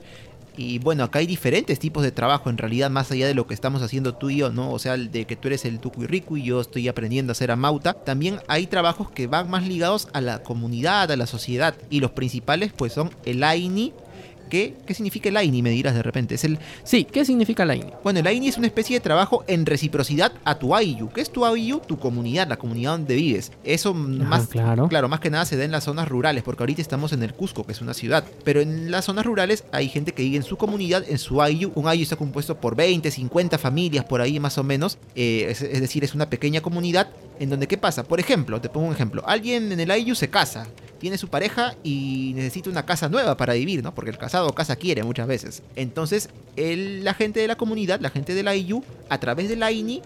Y 0.55 0.79
bueno, 0.79 1.03
acá 1.03 1.19
hay 1.19 1.27
diferentes 1.27 1.77
tipos 1.77 2.03
de 2.03 2.13
trabajo, 2.13 2.49
en 2.49 2.57
realidad, 2.57 2.89
más 2.89 3.11
allá 3.11 3.27
de 3.27 3.35
lo 3.35 3.47
que 3.47 3.53
estamos 3.53 3.81
haciendo 3.81 4.15
tú 4.15 4.29
y 4.29 4.37
yo, 4.37 4.49
¿no? 4.49 4.71
O 4.71 4.79
sea, 4.79 4.93
el 4.93 5.11
de 5.11 5.25
que 5.25 5.35
tú 5.35 5.49
eres 5.49 5.65
el 5.65 5.79
tucuy 5.79 6.07
y 6.37 6.43
yo 6.43 6.61
estoy 6.61 6.87
aprendiendo 6.87 7.31
a 7.31 7.33
hacer 7.33 7.51
amauta. 7.51 7.93
También 7.93 8.39
hay 8.47 8.65
trabajos 8.65 9.11
que 9.11 9.27
van 9.27 9.49
más 9.49 9.67
ligados 9.67 10.07
a 10.13 10.21
la 10.21 10.41
comunidad, 10.41 11.11
a 11.11 11.17
la 11.17 11.27
sociedad. 11.27 11.75
Y 11.89 11.99
los 11.99 12.11
principales, 12.11 12.71
pues, 12.75 12.93
son 12.93 13.11
el 13.25 13.43
AINI. 13.43 13.93
¿Qué, 14.49 14.75
¿Qué 14.85 14.93
significa 14.93 15.29
el 15.29 15.37
AINI? 15.37 15.61
Me 15.61 15.69
dirás 15.69 15.95
de 15.95 16.03
repente. 16.03 16.35
Es 16.35 16.43
el 16.43 16.59
Sí, 16.83 17.05
¿qué 17.05 17.25
significa 17.25 17.65
la 17.65 17.75
INI? 17.75 17.91
bueno, 18.03 18.19
el 18.19 18.27
AINI 18.27 18.47
es 18.47 18.57
una 18.57 18.67
especie 18.67 18.97
de 18.97 18.99
trabajo 19.01 19.43
en 19.47 19.65
reciprocidad 19.65 20.31
a 20.43 20.59
tu 20.59 20.75
AIU. 20.75 21.09
¿Qué 21.09 21.21
es 21.21 21.31
tu 21.31 21.45
AIU? 21.45 21.79
Tu 21.79 21.97
comunidad, 21.97 22.47
la 22.47 22.57
comunidad 22.57 22.91
donde 22.91 23.15
vives. 23.15 23.51
Eso 23.63 23.93
más, 23.93 24.47
claro. 24.47 24.87
claro, 24.87 25.09
más 25.09 25.19
que 25.19 25.29
nada 25.29 25.45
se 25.45 25.57
da 25.57 25.63
en 25.63 25.71
las 25.71 25.83
zonas 25.83 26.07
rurales, 26.07 26.43
porque 26.43 26.63
ahorita 26.63 26.81
estamos 26.81 27.13
en 27.13 27.23
el 27.23 27.33
Cusco, 27.33 27.65
que 27.65 27.71
es 27.71 27.81
una 27.81 27.93
ciudad. 27.93 28.23
Pero 28.43 28.61
en 28.61 28.91
las 28.91 29.05
zonas 29.05 29.25
rurales 29.25 29.65
hay 29.71 29.89
gente 29.89 30.13
que 30.13 30.23
vive 30.23 30.37
en 30.37 30.43
su 30.43 30.57
comunidad, 30.57 31.03
en 31.07 31.17
su 31.17 31.41
AIU. 31.41 31.71
Un 31.75 31.87
AIU 31.87 32.03
está 32.03 32.15
compuesto 32.15 32.59
por 32.59 32.75
20, 32.75 33.09
50 33.11 33.57
familias, 33.57 34.05
por 34.05 34.21
ahí 34.21 34.39
más 34.39 34.57
o 34.57 34.63
menos. 34.63 34.97
Eh, 35.15 35.47
es, 35.49 35.61
es 35.61 35.81
decir, 35.81 36.03
es 36.03 36.15
una 36.15 36.29
pequeña 36.29 36.61
comunidad 36.61 37.09
en 37.39 37.49
donde, 37.49 37.67
¿qué 37.67 37.77
pasa? 37.77 38.03
Por 38.03 38.19
ejemplo, 38.19 38.59
te 38.61 38.69
pongo 38.69 38.87
un 38.87 38.93
ejemplo. 38.93 39.23
Alguien 39.27 39.71
en 39.71 39.79
el 39.79 39.91
AIU 39.91 40.15
se 40.15 40.29
casa, 40.29 40.67
tiene 40.99 41.17
su 41.17 41.27
pareja 41.27 41.75
y 41.83 42.31
necesita 42.35 42.69
una 42.69 42.85
casa 42.85 43.07
nueva 43.09 43.37
para 43.37 43.53
vivir, 43.53 43.83
¿no? 43.83 43.93
Porque 43.93 44.09
el 44.11 44.17
casado 44.17 44.53
casa 44.53 44.75
quiere 44.75 45.03
muchas 45.03 45.27
veces. 45.27 45.61
Entonces, 45.75 46.29
el- 46.55 47.03
la 47.03 47.13
gente 47.13 47.39
de 47.39 47.47
la 47.47 47.55
comunidad, 47.55 47.99
la 48.01 48.09
gente 48.09 48.33
de 48.33 48.43
la 48.43 48.55
IU, 48.55 48.83
a 49.09 49.19
través 49.19 49.47
de 49.49 49.55
la 49.55 49.71
INI, 49.71 50.01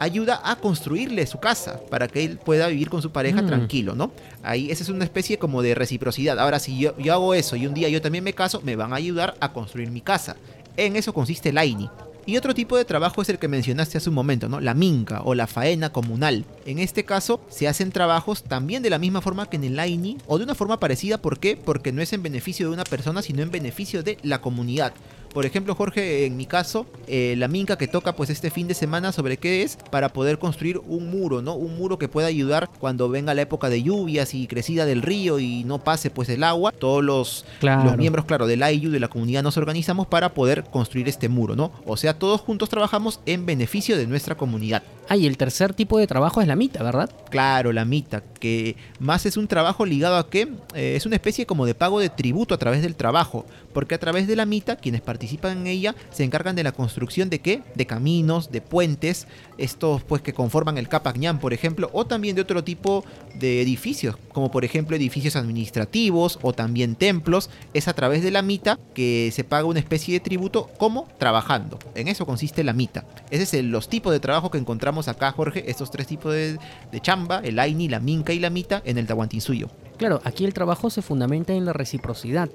ayuda 0.00 0.40
a 0.44 0.54
construirle 0.56 1.26
su 1.26 1.40
casa 1.40 1.80
para 1.90 2.06
que 2.06 2.24
él 2.24 2.38
pueda 2.38 2.68
vivir 2.68 2.88
con 2.88 3.02
su 3.02 3.10
pareja 3.10 3.42
Mm. 3.42 3.46
tranquilo, 3.48 3.96
¿no? 3.96 4.12
Ahí 4.44 4.70
esa 4.70 4.84
es 4.84 4.88
una 4.90 5.02
especie 5.02 5.38
como 5.38 5.60
de 5.60 5.74
reciprocidad. 5.74 6.38
Ahora, 6.38 6.60
si 6.60 6.78
yo, 6.78 6.96
yo 6.98 7.12
hago 7.12 7.34
eso 7.34 7.56
y 7.56 7.66
un 7.66 7.74
día 7.74 7.88
yo 7.88 8.00
también 8.00 8.22
me 8.22 8.32
caso, 8.32 8.60
me 8.62 8.76
van 8.76 8.92
a 8.92 8.96
ayudar 8.96 9.34
a 9.40 9.52
construir 9.52 9.90
mi 9.90 10.00
casa. 10.00 10.36
En 10.76 10.94
eso 10.94 11.12
consiste 11.12 11.52
la 11.52 11.64
INI. 11.64 11.90
Y 12.28 12.36
otro 12.36 12.52
tipo 12.52 12.76
de 12.76 12.84
trabajo 12.84 13.22
es 13.22 13.30
el 13.30 13.38
que 13.38 13.48
mencionaste 13.48 13.96
hace 13.96 14.10
un 14.10 14.14
momento, 14.14 14.50
¿no? 14.50 14.60
La 14.60 14.74
minca 14.74 15.22
o 15.24 15.34
la 15.34 15.46
faena 15.46 15.92
comunal. 15.92 16.44
En 16.66 16.78
este 16.78 17.06
caso 17.06 17.40
se 17.48 17.68
hacen 17.68 17.90
trabajos 17.90 18.42
también 18.42 18.82
de 18.82 18.90
la 18.90 18.98
misma 18.98 19.22
forma 19.22 19.48
que 19.48 19.56
en 19.56 19.64
el 19.64 19.80
AINI 19.80 20.18
o 20.26 20.36
de 20.36 20.44
una 20.44 20.54
forma 20.54 20.78
parecida. 20.78 21.22
¿Por 21.22 21.38
qué? 21.38 21.56
Porque 21.56 21.90
no 21.90 22.02
es 22.02 22.12
en 22.12 22.22
beneficio 22.22 22.68
de 22.68 22.74
una 22.74 22.84
persona, 22.84 23.22
sino 23.22 23.40
en 23.40 23.50
beneficio 23.50 24.02
de 24.02 24.18
la 24.22 24.42
comunidad. 24.42 24.92
Por 25.32 25.46
ejemplo, 25.46 25.74
Jorge, 25.74 26.26
en 26.26 26.36
mi 26.36 26.46
caso, 26.46 26.86
eh, 27.06 27.34
la 27.36 27.48
minca 27.48 27.76
que 27.78 27.86
toca 27.86 28.16
pues 28.16 28.30
este 28.30 28.50
fin 28.50 28.66
de 28.66 28.74
semana 28.74 29.12
sobre 29.12 29.36
qué 29.36 29.62
es 29.62 29.76
para 29.90 30.08
poder 30.08 30.38
construir 30.38 30.80
un 30.86 31.10
muro, 31.10 31.42
¿no? 31.42 31.54
Un 31.54 31.76
muro 31.76 31.98
que 31.98 32.08
pueda 32.08 32.26
ayudar 32.28 32.68
cuando 32.80 33.08
venga 33.08 33.34
la 33.34 33.42
época 33.42 33.68
de 33.68 33.82
lluvias 33.82 34.34
y 34.34 34.46
crecida 34.46 34.86
del 34.86 35.02
río 35.02 35.38
y 35.38 35.64
no 35.64 35.78
pase 35.84 36.10
pues 36.10 36.28
el 36.28 36.42
agua. 36.42 36.72
Todos 36.72 37.04
los, 37.04 37.44
Claro. 37.60 37.84
los 37.84 37.96
miembros, 37.96 38.24
claro, 38.24 38.46
del 38.46 38.62
AIU, 38.62 38.90
de 38.90 39.00
la 39.00 39.08
comunidad, 39.08 39.42
nos 39.42 39.56
organizamos 39.56 40.06
para 40.06 40.34
poder 40.34 40.64
construir 40.64 41.08
este 41.08 41.28
muro, 41.28 41.54
¿no? 41.54 41.72
O 41.86 41.96
sea, 41.96 42.18
todos 42.18 42.40
juntos 42.40 42.68
trabajamos 42.68 43.20
en 43.26 43.46
beneficio 43.46 43.96
de 43.96 44.06
nuestra 44.06 44.34
comunidad. 44.36 44.82
Ah, 45.10 45.16
y 45.16 45.26
el 45.26 45.38
tercer 45.38 45.72
tipo 45.72 45.98
de 45.98 46.06
trabajo 46.06 46.42
es 46.42 46.46
la 46.46 46.56
mitad, 46.56 46.84
¿verdad? 46.84 47.10
Claro, 47.30 47.72
la 47.72 47.84
mitad. 47.86 48.22
Que 48.38 48.76
más 48.98 49.26
es 49.26 49.36
un 49.36 49.48
trabajo 49.48 49.86
ligado 49.86 50.16
a 50.16 50.28
que 50.30 50.48
eh, 50.74 50.94
es 50.96 51.06
una 51.06 51.16
especie 51.16 51.46
como 51.46 51.66
de 51.66 51.74
pago 51.74 52.00
de 52.00 52.08
tributo 52.08 52.54
a 52.54 52.58
través 52.58 52.82
del 52.82 52.96
trabajo, 52.96 53.44
porque 53.72 53.94
a 53.94 53.98
través 53.98 54.26
de 54.26 54.36
la 54.36 54.46
mita 54.46 54.76
quienes 54.76 55.00
participan 55.00 55.58
en 55.58 55.66
ella 55.66 55.94
se 56.10 56.24
encargan 56.24 56.56
de 56.56 56.64
la 56.64 56.72
construcción 56.72 57.30
de 57.30 57.40
qué? 57.40 57.62
De 57.74 57.86
caminos, 57.86 58.50
de 58.50 58.60
puentes, 58.60 59.26
estos 59.58 60.02
pues 60.04 60.22
que 60.22 60.32
conforman 60.32 60.78
el 60.78 60.88
Capacñán, 60.88 61.38
por 61.38 61.52
ejemplo, 61.52 61.90
o 61.92 62.06
también 62.06 62.36
de 62.36 62.42
otro 62.42 62.64
tipo 62.64 63.04
de 63.34 63.62
edificios, 63.62 64.16
como 64.32 64.50
por 64.50 64.64
ejemplo 64.64 64.96
edificios 64.96 65.36
administrativos 65.36 66.38
o 66.42 66.52
también 66.52 66.94
templos, 66.94 67.50
es 67.74 67.88
a 67.88 67.94
través 67.94 68.22
de 68.22 68.30
la 68.30 68.42
mita 68.42 68.78
que 68.94 69.30
se 69.32 69.44
paga 69.44 69.66
una 69.66 69.80
especie 69.80 70.14
de 70.14 70.20
tributo 70.20 70.70
como 70.78 71.08
trabajando. 71.18 71.78
En 71.94 72.08
eso 72.08 72.26
consiste 72.26 72.64
la 72.64 72.72
mita. 72.72 73.04
Ese 73.30 73.58
es 73.58 73.64
los 73.64 73.88
tipos 73.88 74.12
de 74.12 74.20
trabajo 74.20 74.50
que 74.50 74.58
encontramos 74.58 75.08
acá, 75.08 75.32
Jorge, 75.32 75.70
estos 75.70 75.90
tres 75.90 76.06
tipos 76.06 76.32
de, 76.32 76.58
de 76.90 77.00
chamba, 77.00 77.40
el 77.44 77.58
Aini, 77.58 77.88
la 77.88 78.00
Minca 78.00 78.27
y 78.32 78.38
la 78.40 78.50
Mita 78.50 78.82
en 78.84 78.98
el 78.98 79.06
Tahuantinsuyo. 79.06 79.68
Claro, 79.96 80.20
aquí 80.24 80.44
el 80.44 80.54
trabajo 80.54 80.90
se 80.90 81.02
fundamenta 81.02 81.52
en 81.52 81.64
la 81.64 81.72
reciprocidad. 81.72 82.48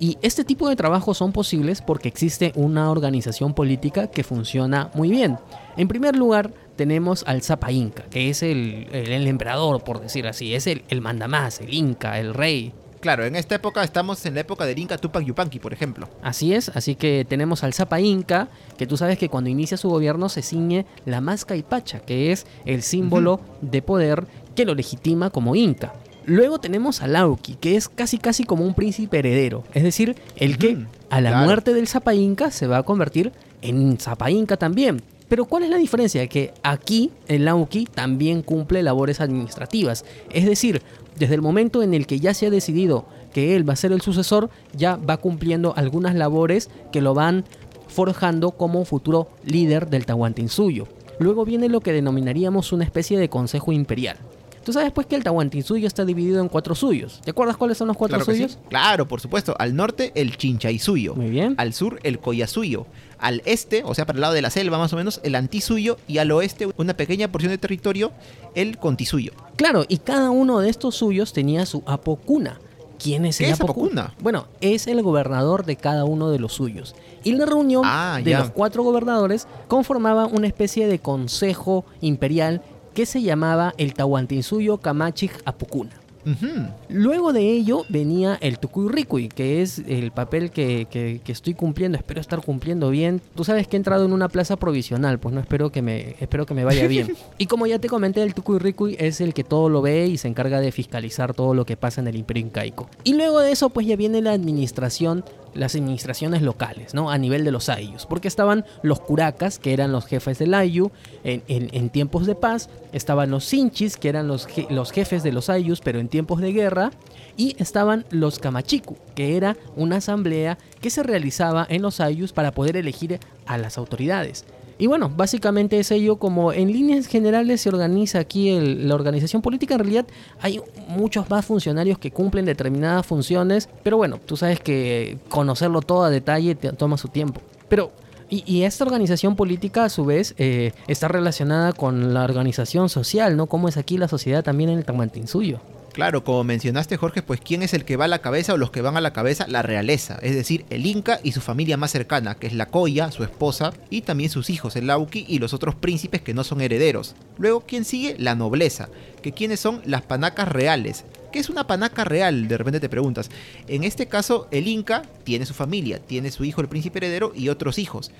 Y 0.00 0.16
este 0.22 0.44
tipo 0.44 0.68
de 0.68 0.76
trabajos 0.76 1.18
son 1.18 1.32
posibles 1.32 1.82
porque 1.82 2.08
existe 2.08 2.52
una 2.54 2.90
organización 2.90 3.52
política 3.52 4.06
que 4.08 4.22
funciona 4.22 4.90
muy 4.94 5.10
bien. 5.10 5.38
En 5.76 5.88
primer 5.88 6.14
lugar, 6.14 6.52
tenemos 6.76 7.24
al 7.26 7.42
Zapa 7.42 7.72
Inca, 7.72 8.04
que 8.04 8.30
es 8.30 8.44
el, 8.44 8.86
el- 8.92 9.10
el 9.12 9.26
emperador, 9.26 9.82
por 9.82 10.00
decir 10.00 10.28
así, 10.28 10.54
es 10.54 10.68
el, 10.68 10.84
el 10.88 11.00
mandamás, 11.00 11.60
el 11.60 11.74
Inca, 11.74 12.20
el 12.20 12.32
rey. 12.34 12.72
Claro, 13.00 13.24
en 13.24 13.34
esta 13.36 13.54
época 13.56 13.82
estamos 13.84 14.24
en 14.26 14.34
la 14.34 14.40
época 14.40 14.66
del 14.66 14.78
Inca 14.78 14.98
Tupac 14.98 15.24
Yupanqui, 15.24 15.58
por 15.60 15.72
ejemplo. 15.72 16.08
Así 16.22 16.52
es, 16.54 16.68
así 16.70 16.94
que 16.96 17.24
tenemos 17.28 17.62
al 17.64 17.72
Zapa 17.74 18.00
Inca, 18.00 18.48
que 18.76 18.86
tú 18.88 18.96
sabes 18.96 19.18
que 19.18 19.28
cuando 19.28 19.50
inicia 19.50 19.76
su 19.76 19.88
gobierno 19.88 20.28
se 20.28 20.42
ciñe 20.42 20.84
la 21.06 21.20
masca 21.20 21.54
y 21.56 21.62
pacha, 21.62 22.00
que 22.00 22.30
es 22.32 22.46
el 22.66 22.82
símbolo 22.82 23.40
de 23.60 23.82
poder 23.82 24.26
que 24.58 24.64
lo 24.64 24.74
legitima 24.74 25.30
como 25.30 25.54
Inca. 25.54 25.92
Luego 26.26 26.58
tenemos 26.58 27.00
al 27.00 27.12
Lauki, 27.12 27.54
que 27.54 27.76
es 27.76 27.88
casi 27.88 28.18
casi 28.18 28.42
como 28.42 28.64
un 28.64 28.74
príncipe 28.74 29.20
heredero, 29.20 29.62
es 29.72 29.84
decir, 29.84 30.16
el 30.34 30.58
que 30.58 30.84
a 31.10 31.20
la 31.20 31.30
claro. 31.30 31.46
muerte 31.46 31.74
del 31.74 31.86
Zapa 31.86 32.12
Inca 32.12 32.50
se 32.50 32.66
va 32.66 32.78
a 32.78 32.82
convertir 32.82 33.30
en 33.62 33.96
Zapa 33.98 34.32
Inca 34.32 34.56
también. 34.56 35.00
Pero 35.28 35.44
¿cuál 35.44 35.62
es 35.62 35.70
la 35.70 35.76
diferencia? 35.76 36.26
Que 36.26 36.52
aquí 36.64 37.12
el 37.28 37.44
Lauki 37.44 37.84
también 37.84 38.42
cumple 38.42 38.82
labores 38.82 39.20
administrativas. 39.20 40.04
Es 40.30 40.44
decir, 40.44 40.82
desde 41.16 41.36
el 41.36 41.42
momento 41.42 41.84
en 41.84 41.94
el 41.94 42.08
que 42.08 42.18
ya 42.18 42.34
se 42.34 42.46
ha 42.46 42.50
decidido 42.50 43.06
que 43.32 43.54
él 43.54 43.68
va 43.68 43.74
a 43.74 43.76
ser 43.76 43.92
el 43.92 44.00
sucesor, 44.00 44.50
ya 44.72 44.96
va 44.96 45.18
cumpliendo 45.18 45.72
algunas 45.76 46.16
labores 46.16 46.68
que 46.90 47.00
lo 47.00 47.14
van 47.14 47.44
forjando 47.86 48.50
como 48.50 48.84
futuro 48.84 49.28
líder 49.44 49.88
del 49.88 50.04
Tahuantinsuyo. 50.04 50.88
Luego 51.20 51.44
viene 51.44 51.68
lo 51.68 51.80
que 51.80 51.92
denominaríamos 51.92 52.72
una 52.72 52.82
especie 52.82 53.20
de 53.20 53.28
consejo 53.28 53.70
imperial. 53.70 54.16
Tú 54.64 54.72
sabes 54.72 54.92
pues 54.92 55.06
que 55.06 55.16
el 55.16 55.24
Tahuantinsuyo 55.24 55.86
está 55.86 56.04
dividido 56.04 56.40
en 56.40 56.48
cuatro 56.48 56.74
suyos. 56.74 57.20
¿Te 57.24 57.30
acuerdas 57.30 57.56
cuáles 57.56 57.78
son 57.78 57.88
los 57.88 57.96
cuatro 57.96 58.16
Claro, 58.18 58.26
que 58.26 58.32
sí. 58.32 58.38
suyos? 58.42 58.58
Claro, 58.68 59.08
por 59.08 59.20
supuesto. 59.20 59.54
Al 59.58 59.74
norte, 59.74 60.12
el 60.14 60.36
Chinchaysuyo. 60.36 61.14
Muy 61.14 61.30
bien. 61.30 61.54
Al 61.58 61.72
sur, 61.72 61.98
el 62.02 62.18
Coyasuyo. 62.18 62.86
Al 63.18 63.42
este, 63.46 63.82
o 63.84 63.94
sea, 63.94 64.06
para 64.06 64.16
el 64.16 64.20
lado 64.20 64.34
de 64.34 64.42
la 64.42 64.50
selva 64.50 64.78
más 64.78 64.92
o 64.92 64.96
menos, 64.96 65.20
el 65.24 65.34
Antisuyo. 65.34 65.96
Y 66.06 66.18
al 66.18 66.30
oeste, 66.30 66.68
una 66.76 66.94
pequeña 66.94 67.28
porción 67.32 67.50
de 67.50 67.58
territorio, 67.58 68.12
el 68.54 68.78
Contisuyo. 68.78 69.32
Claro, 69.56 69.84
y 69.88 69.98
cada 69.98 70.30
uno 70.30 70.60
de 70.60 70.68
estos 70.70 70.94
suyos 70.96 71.32
tenía 71.32 71.64
su 71.66 71.82
apocuna. 71.86 72.60
¿Quién 73.02 73.26
es 73.26 73.38
¿Qué 73.38 73.46
el 73.46 73.52
es 73.52 73.60
apocuna? 73.60 74.12
Bueno, 74.20 74.46
es 74.60 74.88
el 74.88 75.02
gobernador 75.02 75.64
de 75.64 75.76
cada 75.76 76.04
uno 76.04 76.30
de 76.30 76.40
los 76.40 76.52
suyos. 76.52 76.96
Y 77.22 77.32
la 77.32 77.46
reunión 77.46 77.82
Ah, 77.86 78.18
de 78.22 78.32
ya. 78.32 78.40
los 78.40 78.50
cuatro 78.50 78.82
gobernadores 78.82 79.46
conformaba 79.68 80.26
una 80.26 80.48
especie 80.48 80.88
de 80.88 80.98
consejo 80.98 81.84
imperial 82.00 82.60
que 82.98 83.06
se 83.06 83.22
llamaba 83.22 83.74
el 83.78 83.94
Tahuantinsuyo 83.94 84.78
Kamachig 84.78 85.30
Apocuna. 85.44 85.92
Ujú. 86.26 86.48
Luego 86.88 87.32
de 87.32 87.48
ello 87.52 87.84
venía 87.88 88.36
el 88.40 88.58
Tukuyricuy, 88.58 89.28
que 89.28 89.62
es 89.62 89.78
el 89.86 90.10
papel 90.10 90.50
que, 90.50 90.88
que- 90.90 91.20
que 91.22 91.30
estoy 91.30 91.54
cumpliendo, 91.54 91.96
espero 91.96 92.20
estar 92.20 92.42
cumpliendo 92.44 92.90
bien. 92.90 93.22
Tú 93.36 93.44
sabes 93.44 93.68
que 93.68 93.76
he 93.76 93.78
entrado 93.78 94.04
en 94.04 94.12
una 94.12 94.28
plaza 94.28 94.56
provisional, 94.56 95.20
pues 95.20 95.32
no 95.32 95.40
espero 95.40 95.70
que 95.70 95.80
me, 95.80 96.16
espero 96.18 96.44
que 96.44 96.54
me 96.54 96.64
vaya 96.64 96.88
bien. 96.88 97.14
y 97.38 97.46
como 97.46 97.68
ya 97.68 97.78
te 97.78 97.88
comenté, 97.88 98.20
el 98.24 98.34
Tukuyricuy 98.34 98.96
es 98.98 99.20
el 99.20 99.32
que 99.32 99.44
todo 99.44 99.68
lo 99.68 99.80
ve 99.80 100.08
y 100.08 100.18
se 100.18 100.26
encarga 100.26 100.60
de 100.60 100.72
fiscalizar 100.72 101.34
todo 101.34 101.54
lo 101.54 101.64
que 101.64 101.76
pasa 101.76 102.00
en 102.00 102.08
el 102.08 102.16
Imperio 102.16 102.42
Incaico. 102.46 102.90
Y 103.04 103.14
luego 103.14 103.38
de 103.38 103.52
eso, 103.52 103.70
pues 103.70 103.86
ya 103.86 103.94
viene 103.94 104.20
la 104.20 104.32
administración, 104.32 105.24
las 105.58 105.74
administraciones 105.74 106.40
locales, 106.42 106.94
¿no? 106.94 107.10
A 107.10 107.18
nivel 107.18 107.44
de 107.44 107.50
los 107.52 107.68
ayllus, 107.68 108.06
porque 108.06 108.28
estaban 108.28 108.64
los 108.82 109.00
curacas, 109.00 109.58
que 109.58 109.72
eran 109.72 109.92
los 109.92 110.06
jefes 110.06 110.38
del 110.38 110.54
ayu 110.54 110.90
en, 111.24 111.42
en- 111.48 111.90
tiempos 111.90 112.26
de 112.26 112.34
paz, 112.34 112.70
estaban 112.92 113.30
los 113.30 113.44
sinchis, 113.44 113.96
que 113.96 114.08
eran 114.08 114.28
los, 114.28 114.46
los 114.70 114.92
jefes 114.92 115.22
de 115.22 115.32
los 115.32 115.50
ayllus, 115.50 115.80
pero 115.80 115.98
en 115.98 116.08
tiempos 116.08 116.40
de 116.40 116.52
guerra, 116.52 116.90
y 117.36 117.56
estaban 117.58 118.04
los 118.10 118.38
camachicu, 118.38 118.96
que 119.14 119.36
era 119.36 119.56
una 119.76 119.96
asamblea 119.96 120.58
que 120.80 120.90
se 120.90 121.02
realizaba 121.02 121.66
en 121.68 121.82
los 121.82 122.00
ayllus 122.00 122.32
para 122.32 122.52
poder 122.52 122.76
elegir 122.76 123.18
a 123.46 123.58
las 123.58 123.78
autoridades. 123.78 124.44
Y 124.78 124.86
bueno, 124.86 125.10
básicamente 125.14 125.78
es 125.80 125.90
ello 125.90 126.16
como 126.16 126.52
en 126.52 126.70
líneas 126.72 127.06
generales 127.06 127.60
se 127.62 127.68
organiza 127.68 128.20
aquí 128.20 128.50
el- 128.50 128.88
la 128.88 128.94
organización 128.94 129.42
política. 129.42 129.74
En 129.74 129.80
realidad 129.80 130.06
hay 130.40 130.60
muchos 130.86 131.28
más 131.28 131.44
funcionarios 131.44 131.98
que 131.98 132.12
cumplen 132.12 132.44
determinadas 132.44 133.04
funciones, 133.04 133.68
pero 133.82 133.96
bueno, 133.96 134.20
tú 134.24 134.36
sabes 134.36 134.60
que 134.60 135.18
conocerlo 135.28 135.82
todo 135.82 136.04
a 136.04 136.10
detalle 136.10 136.54
toma 136.54 136.96
su 136.96 137.08
tiempo. 137.08 137.40
Pero, 137.68 137.90
y, 138.30 138.62
esta 138.62 138.84
organización 138.84 139.36
política 139.36 139.84
a 139.84 139.88
su 139.88 140.04
vez 140.04 140.34
eh, 140.38 140.72
está 140.86 141.08
relacionada 141.08 141.72
con 141.72 142.12
la 142.14 142.24
organización 142.24 142.88
social, 142.88 143.36
¿no? 143.36 143.46
Cómo 143.46 143.68
es 143.68 143.76
aquí 143.78 143.96
la 143.98 144.06
sociedad 144.06 144.44
también 144.44 144.70
en 144.70 144.78
el 144.78 144.84
Tahuantinsuyo. 144.84 145.60
Claro, 145.98 146.22
como 146.22 146.44
mencionaste 146.44 146.96
Jorge, 146.96 147.22
pues 147.22 147.40
quién 147.40 147.64
es 147.64 147.74
el 147.74 147.84
que 147.84 147.96
va 147.96 148.04
a 148.04 148.08
la 148.08 148.20
cabeza 148.20 148.54
o 148.54 148.56
los 148.56 148.70
que 148.70 148.82
van 148.82 148.96
a 148.96 149.00
la 149.00 149.12
cabeza, 149.12 149.48
la 149.48 149.62
realeza, 149.62 150.16
es 150.22 150.32
decir, 150.32 150.64
el 150.70 150.86
Inca 150.86 151.18
y 151.24 151.32
su 151.32 151.40
familia 151.40 151.76
más 151.76 151.90
cercana, 151.90 152.36
que 152.36 152.46
es 152.46 152.52
la 152.52 152.66
Coya, 152.66 153.10
su 153.10 153.24
esposa, 153.24 153.72
y 153.90 154.02
también 154.02 154.30
sus 154.30 154.48
hijos, 154.48 154.76
el 154.76 154.86
Lauki 154.86 155.24
y 155.26 155.40
los 155.40 155.54
otros 155.54 155.74
príncipes 155.74 156.22
que 156.22 156.34
no 156.34 156.44
son 156.44 156.60
herederos. 156.60 157.16
Luego, 157.36 157.64
¿quién 157.66 157.84
sigue? 157.84 158.14
La 158.16 158.36
nobleza, 158.36 158.88
que 159.22 159.32
quiénes 159.32 159.58
son 159.58 159.82
las 159.86 160.02
panacas 160.02 160.46
reales. 160.46 161.04
¿Qué 161.32 161.40
es 161.40 161.50
una 161.50 161.66
panaca 161.66 162.04
real? 162.04 162.46
De 162.46 162.56
repente 162.56 162.78
te 162.78 162.88
preguntas. 162.88 163.28
En 163.66 163.82
este 163.82 164.06
caso, 164.06 164.46
el 164.52 164.68
Inca 164.68 165.02
tiene 165.24 165.46
su 165.46 165.52
familia, 165.52 165.98
tiene 165.98 166.30
su 166.30 166.44
hijo 166.44 166.60
el 166.60 166.68
príncipe 166.68 166.98
heredero 166.98 167.32
y 167.34 167.48
otros 167.48 167.76
hijos. 167.76 168.12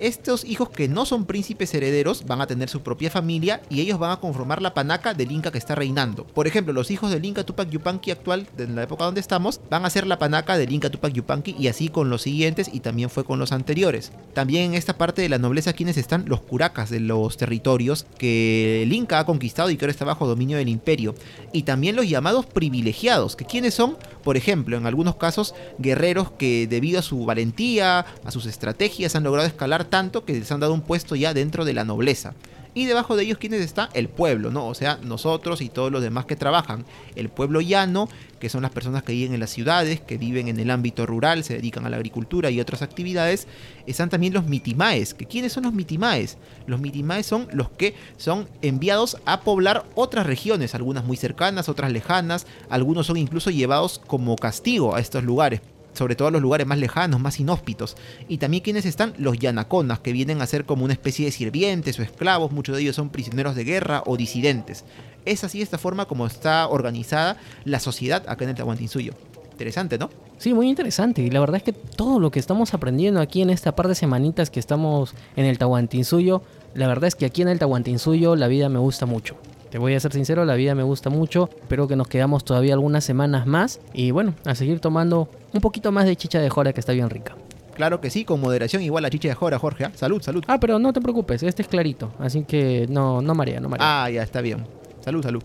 Estos 0.00 0.44
hijos 0.44 0.68
que 0.68 0.86
no 0.86 1.06
son 1.06 1.24
príncipes 1.24 1.74
herederos 1.74 2.24
van 2.24 2.40
a 2.40 2.46
tener 2.46 2.68
su 2.68 2.82
propia 2.82 3.10
familia 3.10 3.60
y 3.68 3.80
ellos 3.80 3.98
van 3.98 4.12
a 4.12 4.20
conformar 4.20 4.62
la 4.62 4.72
panaca 4.72 5.12
del 5.12 5.32
Inca 5.32 5.50
que 5.50 5.58
está 5.58 5.74
reinando. 5.74 6.24
Por 6.24 6.46
ejemplo, 6.46 6.72
los 6.72 6.92
hijos 6.92 7.10
del 7.10 7.24
Inca 7.24 7.42
Tupac 7.42 7.68
Yupanqui 7.68 8.12
actual, 8.12 8.46
de 8.56 8.68
la 8.68 8.84
época 8.84 9.04
donde 9.04 9.20
estamos, 9.20 9.60
van 9.68 9.84
a 9.84 9.90
ser 9.90 10.06
la 10.06 10.20
panaca 10.20 10.56
del 10.56 10.72
Inca 10.72 10.88
Tupac 10.88 11.12
Yupanqui 11.12 11.56
y 11.58 11.66
así 11.66 11.88
con 11.88 12.10
los 12.10 12.22
siguientes 12.22 12.70
y 12.72 12.78
también 12.78 13.10
fue 13.10 13.24
con 13.24 13.40
los 13.40 13.50
anteriores. 13.50 14.12
También 14.34 14.66
en 14.66 14.74
esta 14.74 14.96
parte 14.96 15.20
de 15.20 15.28
la 15.28 15.38
nobleza 15.38 15.72
quienes 15.72 15.96
están 15.96 16.26
los 16.28 16.42
curacas 16.42 16.90
de 16.90 17.00
los 17.00 17.36
territorios 17.36 18.06
que 18.18 18.84
el 18.84 18.92
Inca 18.92 19.18
ha 19.18 19.26
conquistado 19.26 19.68
y 19.68 19.76
que 19.76 19.84
ahora 19.84 19.90
está 19.90 20.04
bajo 20.04 20.28
dominio 20.28 20.58
del 20.58 20.68
imperio. 20.68 21.16
Y 21.52 21.64
también 21.64 21.96
los 21.96 22.08
llamados 22.08 22.46
privilegiados, 22.46 23.34
que 23.34 23.46
quienes 23.46 23.74
son, 23.74 23.96
por 24.22 24.36
ejemplo, 24.36 24.76
en 24.76 24.86
algunos 24.86 25.16
casos, 25.16 25.56
guerreros 25.78 26.30
que 26.30 26.68
debido 26.68 27.00
a 27.00 27.02
su 27.02 27.24
valentía, 27.24 28.06
a 28.24 28.30
sus 28.30 28.46
estrategias, 28.46 29.16
han 29.16 29.24
logrado 29.24 29.48
escalar 29.48 29.87
tanto 29.88 30.24
que 30.24 30.34
les 30.34 30.50
han 30.52 30.60
dado 30.60 30.74
un 30.74 30.82
puesto 30.82 31.16
ya 31.16 31.34
dentro 31.34 31.64
de 31.64 31.74
la 31.74 31.84
nobleza. 31.84 32.34
Y 32.74 32.86
debajo 32.86 33.16
de 33.16 33.24
ellos, 33.24 33.38
¿quiénes 33.38 33.62
está? 33.62 33.88
El 33.92 34.08
pueblo, 34.08 34.52
¿no? 34.52 34.68
O 34.68 34.74
sea, 34.74 35.00
nosotros 35.02 35.62
y 35.62 35.68
todos 35.68 35.90
los 35.90 36.00
demás 36.00 36.26
que 36.26 36.36
trabajan. 36.36 36.84
El 37.16 37.28
pueblo 37.28 37.60
llano, 37.60 38.08
que 38.38 38.48
son 38.48 38.62
las 38.62 38.70
personas 38.70 39.02
que 39.02 39.12
viven 39.12 39.34
en 39.34 39.40
las 39.40 39.50
ciudades, 39.50 40.00
que 40.00 40.16
viven 40.16 40.46
en 40.46 40.60
el 40.60 40.70
ámbito 40.70 41.04
rural, 41.04 41.42
se 41.42 41.54
dedican 41.54 41.86
a 41.86 41.90
la 41.90 41.96
agricultura 41.96 42.50
y 42.50 42.60
otras 42.60 42.82
actividades. 42.82 43.48
Están 43.86 44.10
también 44.10 44.32
los 44.32 44.46
mitimaes. 44.46 45.14
¿Que 45.14 45.24
¿Quiénes 45.24 45.52
son 45.52 45.64
los 45.64 45.72
mitimaes? 45.72 46.36
Los 46.66 46.80
mitimaes 46.80 47.26
son 47.26 47.48
los 47.52 47.70
que 47.70 47.96
son 48.16 48.48
enviados 48.62 49.16
a 49.24 49.40
poblar 49.40 49.84
otras 49.96 50.26
regiones, 50.26 50.76
algunas 50.76 51.04
muy 51.04 51.16
cercanas, 51.16 51.68
otras 51.68 51.90
lejanas. 51.90 52.46
Algunos 52.70 53.08
son 53.08 53.16
incluso 53.16 53.50
llevados 53.50 53.98
como 54.06 54.36
castigo 54.36 54.94
a 54.94 55.00
estos 55.00 55.24
lugares 55.24 55.62
sobre 55.98 56.16
todo 56.16 56.30
los 56.30 56.40
lugares 56.40 56.66
más 56.66 56.78
lejanos, 56.78 57.20
más 57.20 57.38
inhóspitos. 57.40 57.96
Y 58.28 58.38
también 58.38 58.62
quienes 58.62 58.86
están 58.86 59.12
los 59.18 59.38
yanaconas, 59.38 59.98
que 59.98 60.12
vienen 60.12 60.40
a 60.40 60.46
ser 60.46 60.64
como 60.64 60.84
una 60.84 60.94
especie 60.94 61.26
de 61.26 61.32
sirvientes 61.32 61.98
o 61.98 62.02
esclavos, 62.02 62.52
muchos 62.52 62.76
de 62.76 62.82
ellos 62.82 62.96
son 62.96 63.10
prisioneros 63.10 63.54
de 63.54 63.64
guerra 63.64 64.02
o 64.06 64.16
disidentes. 64.16 64.84
Es 65.24 65.44
así 65.44 65.60
esta 65.60 65.76
forma 65.76 66.06
como 66.06 66.26
está 66.26 66.68
organizada 66.68 67.36
la 67.64 67.80
sociedad 67.80 68.24
acá 68.28 68.44
en 68.44 68.50
el 68.50 68.56
Tahuantinsuyo. 68.56 69.12
Interesante, 69.52 69.98
¿no? 69.98 70.08
Sí, 70.38 70.54
muy 70.54 70.68
interesante. 70.68 71.20
Y 71.20 71.30
la 71.30 71.40
verdad 71.40 71.56
es 71.56 71.64
que 71.64 71.72
todo 71.72 72.20
lo 72.20 72.30
que 72.30 72.38
estamos 72.38 72.72
aprendiendo 72.74 73.20
aquí 73.20 73.42
en 73.42 73.50
esta 73.50 73.74
par 73.74 73.88
de 73.88 73.96
semanitas 73.96 74.50
que 74.50 74.60
estamos 74.60 75.14
en 75.34 75.46
el 75.46 75.58
Tahuantinsuyo, 75.58 76.42
la 76.74 76.86
verdad 76.86 77.08
es 77.08 77.16
que 77.16 77.26
aquí 77.26 77.42
en 77.42 77.48
el 77.48 77.58
Tahuantinsuyo 77.58 78.36
la 78.36 78.46
vida 78.46 78.68
me 78.68 78.78
gusta 78.78 79.04
mucho. 79.04 79.36
Te 79.70 79.76
voy 79.76 79.94
a 79.94 80.00
ser 80.00 80.12
sincero, 80.14 80.46
la 80.46 80.54
vida 80.54 80.74
me 80.74 80.82
gusta 80.82 81.10
mucho. 81.10 81.50
Espero 81.60 81.86
que 81.86 81.94
nos 81.94 82.08
quedamos 82.08 82.42
todavía 82.42 82.72
algunas 82.72 83.04
semanas 83.04 83.46
más. 83.46 83.80
Y 83.92 84.12
bueno, 84.12 84.34
a 84.46 84.54
seguir 84.54 84.80
tomando 84.80 85.28
un 85.52 85.60
poquito 85.60 85.92
más 85.92 86.06
de 86.06 86.16
chicha 86.16 86.40
de 86.40 86.48
jora 86.48 86.72
que 86.72 86.80
está 86.80 86.92
bien 86.92 87.10
rica. 87.10 87.36
Claro 87.74 88.00
que 88.00 88.08
sí, 88.08 88.24
con 88.24 88.40
moderación 88.40 88.82
igual 88.82 89.02
la 89.02 89.10
chicha 89.10 89.28
de 89.28 89.34
jora, 89.34 89.58
Jorge. 89.58 89.84
¿ah? 89.84 89.92
Salud, 89.94 90.22
salud. 90.22 90.42
Ah, 90.48 90.58
pero 90.58 90.78
no 90.78 90.92
te 90.94 91.02
preocupes, 91.02 91.42
este 91.42 91.62
es 91.62 91.68
clarito. 91.68 92.10
Así 92.18 92.44
que 92.44 92.86
no, 92.88 93.20
no 93.20 93.34
marea, 93.34 93.60
no 93.60 93.68
marea. 93.68 94.04
Ah, 94.04 94.10
ya 94.10 94.22
está 94.22 94.40
bien. 94.40 94.64
Salud, 95.04 95.22
salud. 95.22 95.42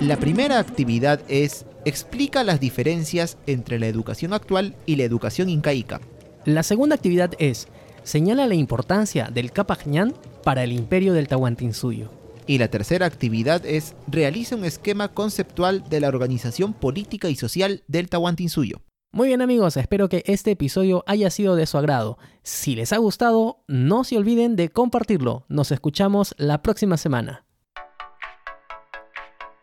La 0.00 0.16
primera 0.16 0.58
actividad 0.60 1.20
es 1.28 1.64
explica 1.88 2.44
las 2.44 2.60
diferencias 2.60 3.38
entre 3.46 3.78
la 3.78 3.86
educación 3.86 4.32
actual 4.32 4.76
y 4.86 4.96
la 4.96 5.04
educación 5.04 5.48
incaica. 5.48 6.00
La 6.44 6.62
segunda 6.62 6.94
actividad 6.94 7.32
es 7.38 7.68
señala 8.04 8.46
la 8.46 8.54
importancia 8.54 9.28
del 9.32 9.52
Capajñán 9.52 10.14
para 10.44 10.64
el 10.64 10.72
imperio 10.72 11.12
del 11.12 11.28
Tahuantinsuyo. 11.28 12.10
Y 12.46 12.58
la 12.58 12.68
tercera 12.68 13.04
actividad 13.04 13.66
es 13.66 13.94
realiza 14.06 14.56
un 14.56 14.64
esquema 14.64 15.08
conceptual 15.08 15.84
de 15.90 16.00
la 16.00 16.08
organización 16.08 16.72
política 16.72 17.28
y 17.28 17.36
social 17.36 17.82
del 17.86 18.08
Tahuantinsuyo. 18.08 18.80
Muy 19.12 19.28
bien 19.28 19.42
amigos, 19.42 19.76
espero 19.76 20.08
que 20.08 20.22
este 20.26 20.50
episodio 20.50 21.04
haya 21.06 21.30
sido 21.30 21.56
de 21.56 21.66
su 21.66 21.78
agrado. 21.78 22.18
Si 22.42 22.74
les 22.74 22.92
ha 22.92 22.98
gustado, 22.98 23.64
no 23.66 24.04
se 24.04 24.16
olviden 24.16 24.56
de 24.56 24.68
compartirlo. 24.68 25.44
Nos 25.48 25.72
escuchamos 25.72 26.34
la 26.38 26.62
próxima 26.62 26.96
semana. 26.96 27.47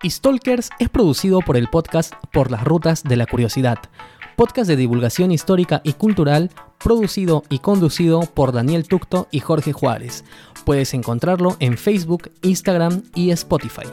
Stalkers 0.10 0.70
es 0.80 0.90
producido 0.90 1.40
por 1.40 1.58
el 1.58 1.68
podcast 1.68 2.14
Por 2.32 2.52
las 2.52 2.64
Rutas 2.64 3.04
de 3.04 3.16
la 3.16 3.26
Curiosidad, 3.26 3.80
podcast 4.36 4.68
de 4.68 4.76
divulgación 4.76 5.32
histórica 5.32 5.82
y 5.84 5.94
cultural 5.94 6.52
producido 6.78 7.44
y 7.50 7.60
conducido 7.60 8.22
por 8.22 8.52
Daniel 8.52 8.88
Tucto 8.88 9.28
y 9.32 9.40
Jorge 9.40 9.74
Juárez. 9.74 10.24
Puedes 10.64 10.94
encontrarlo 10.94 11.58
en 11.60 11.78
Facebook, 11.78 12.30
Instagram 12.44 13.04
y 13.16 13.32
Spotify. 13.32 13.88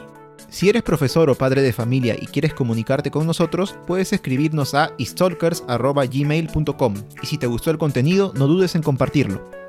Si 0.49 0.69
eres 0.69 0.83
profesor 0.83 1.29
o 1.31 1.35
padre 1.35 1.63
de 1.63 1.73
familia 1.73 2.15
y 2.19 2.27
quieres 2.27 2.53
comunicarte 2.53 3.09
con 3.09 3.25
nosotros, 3.25 3.75
puedes 3.87 4.13
escribirnos 4.13 4.75
a 4.75 4.91
stalkers.gmail.com 4.99 6.93
y 7.23 7.25
si 7.25 7.39
te 7.39 7.47
gustó 7.47 7.71
el 7.71 7.79
contenido, 7.79 8.33
no 8.35 8.45
dudes 8.45 8.75
en 8.75 8.83
compartirlo. 8.83 9.62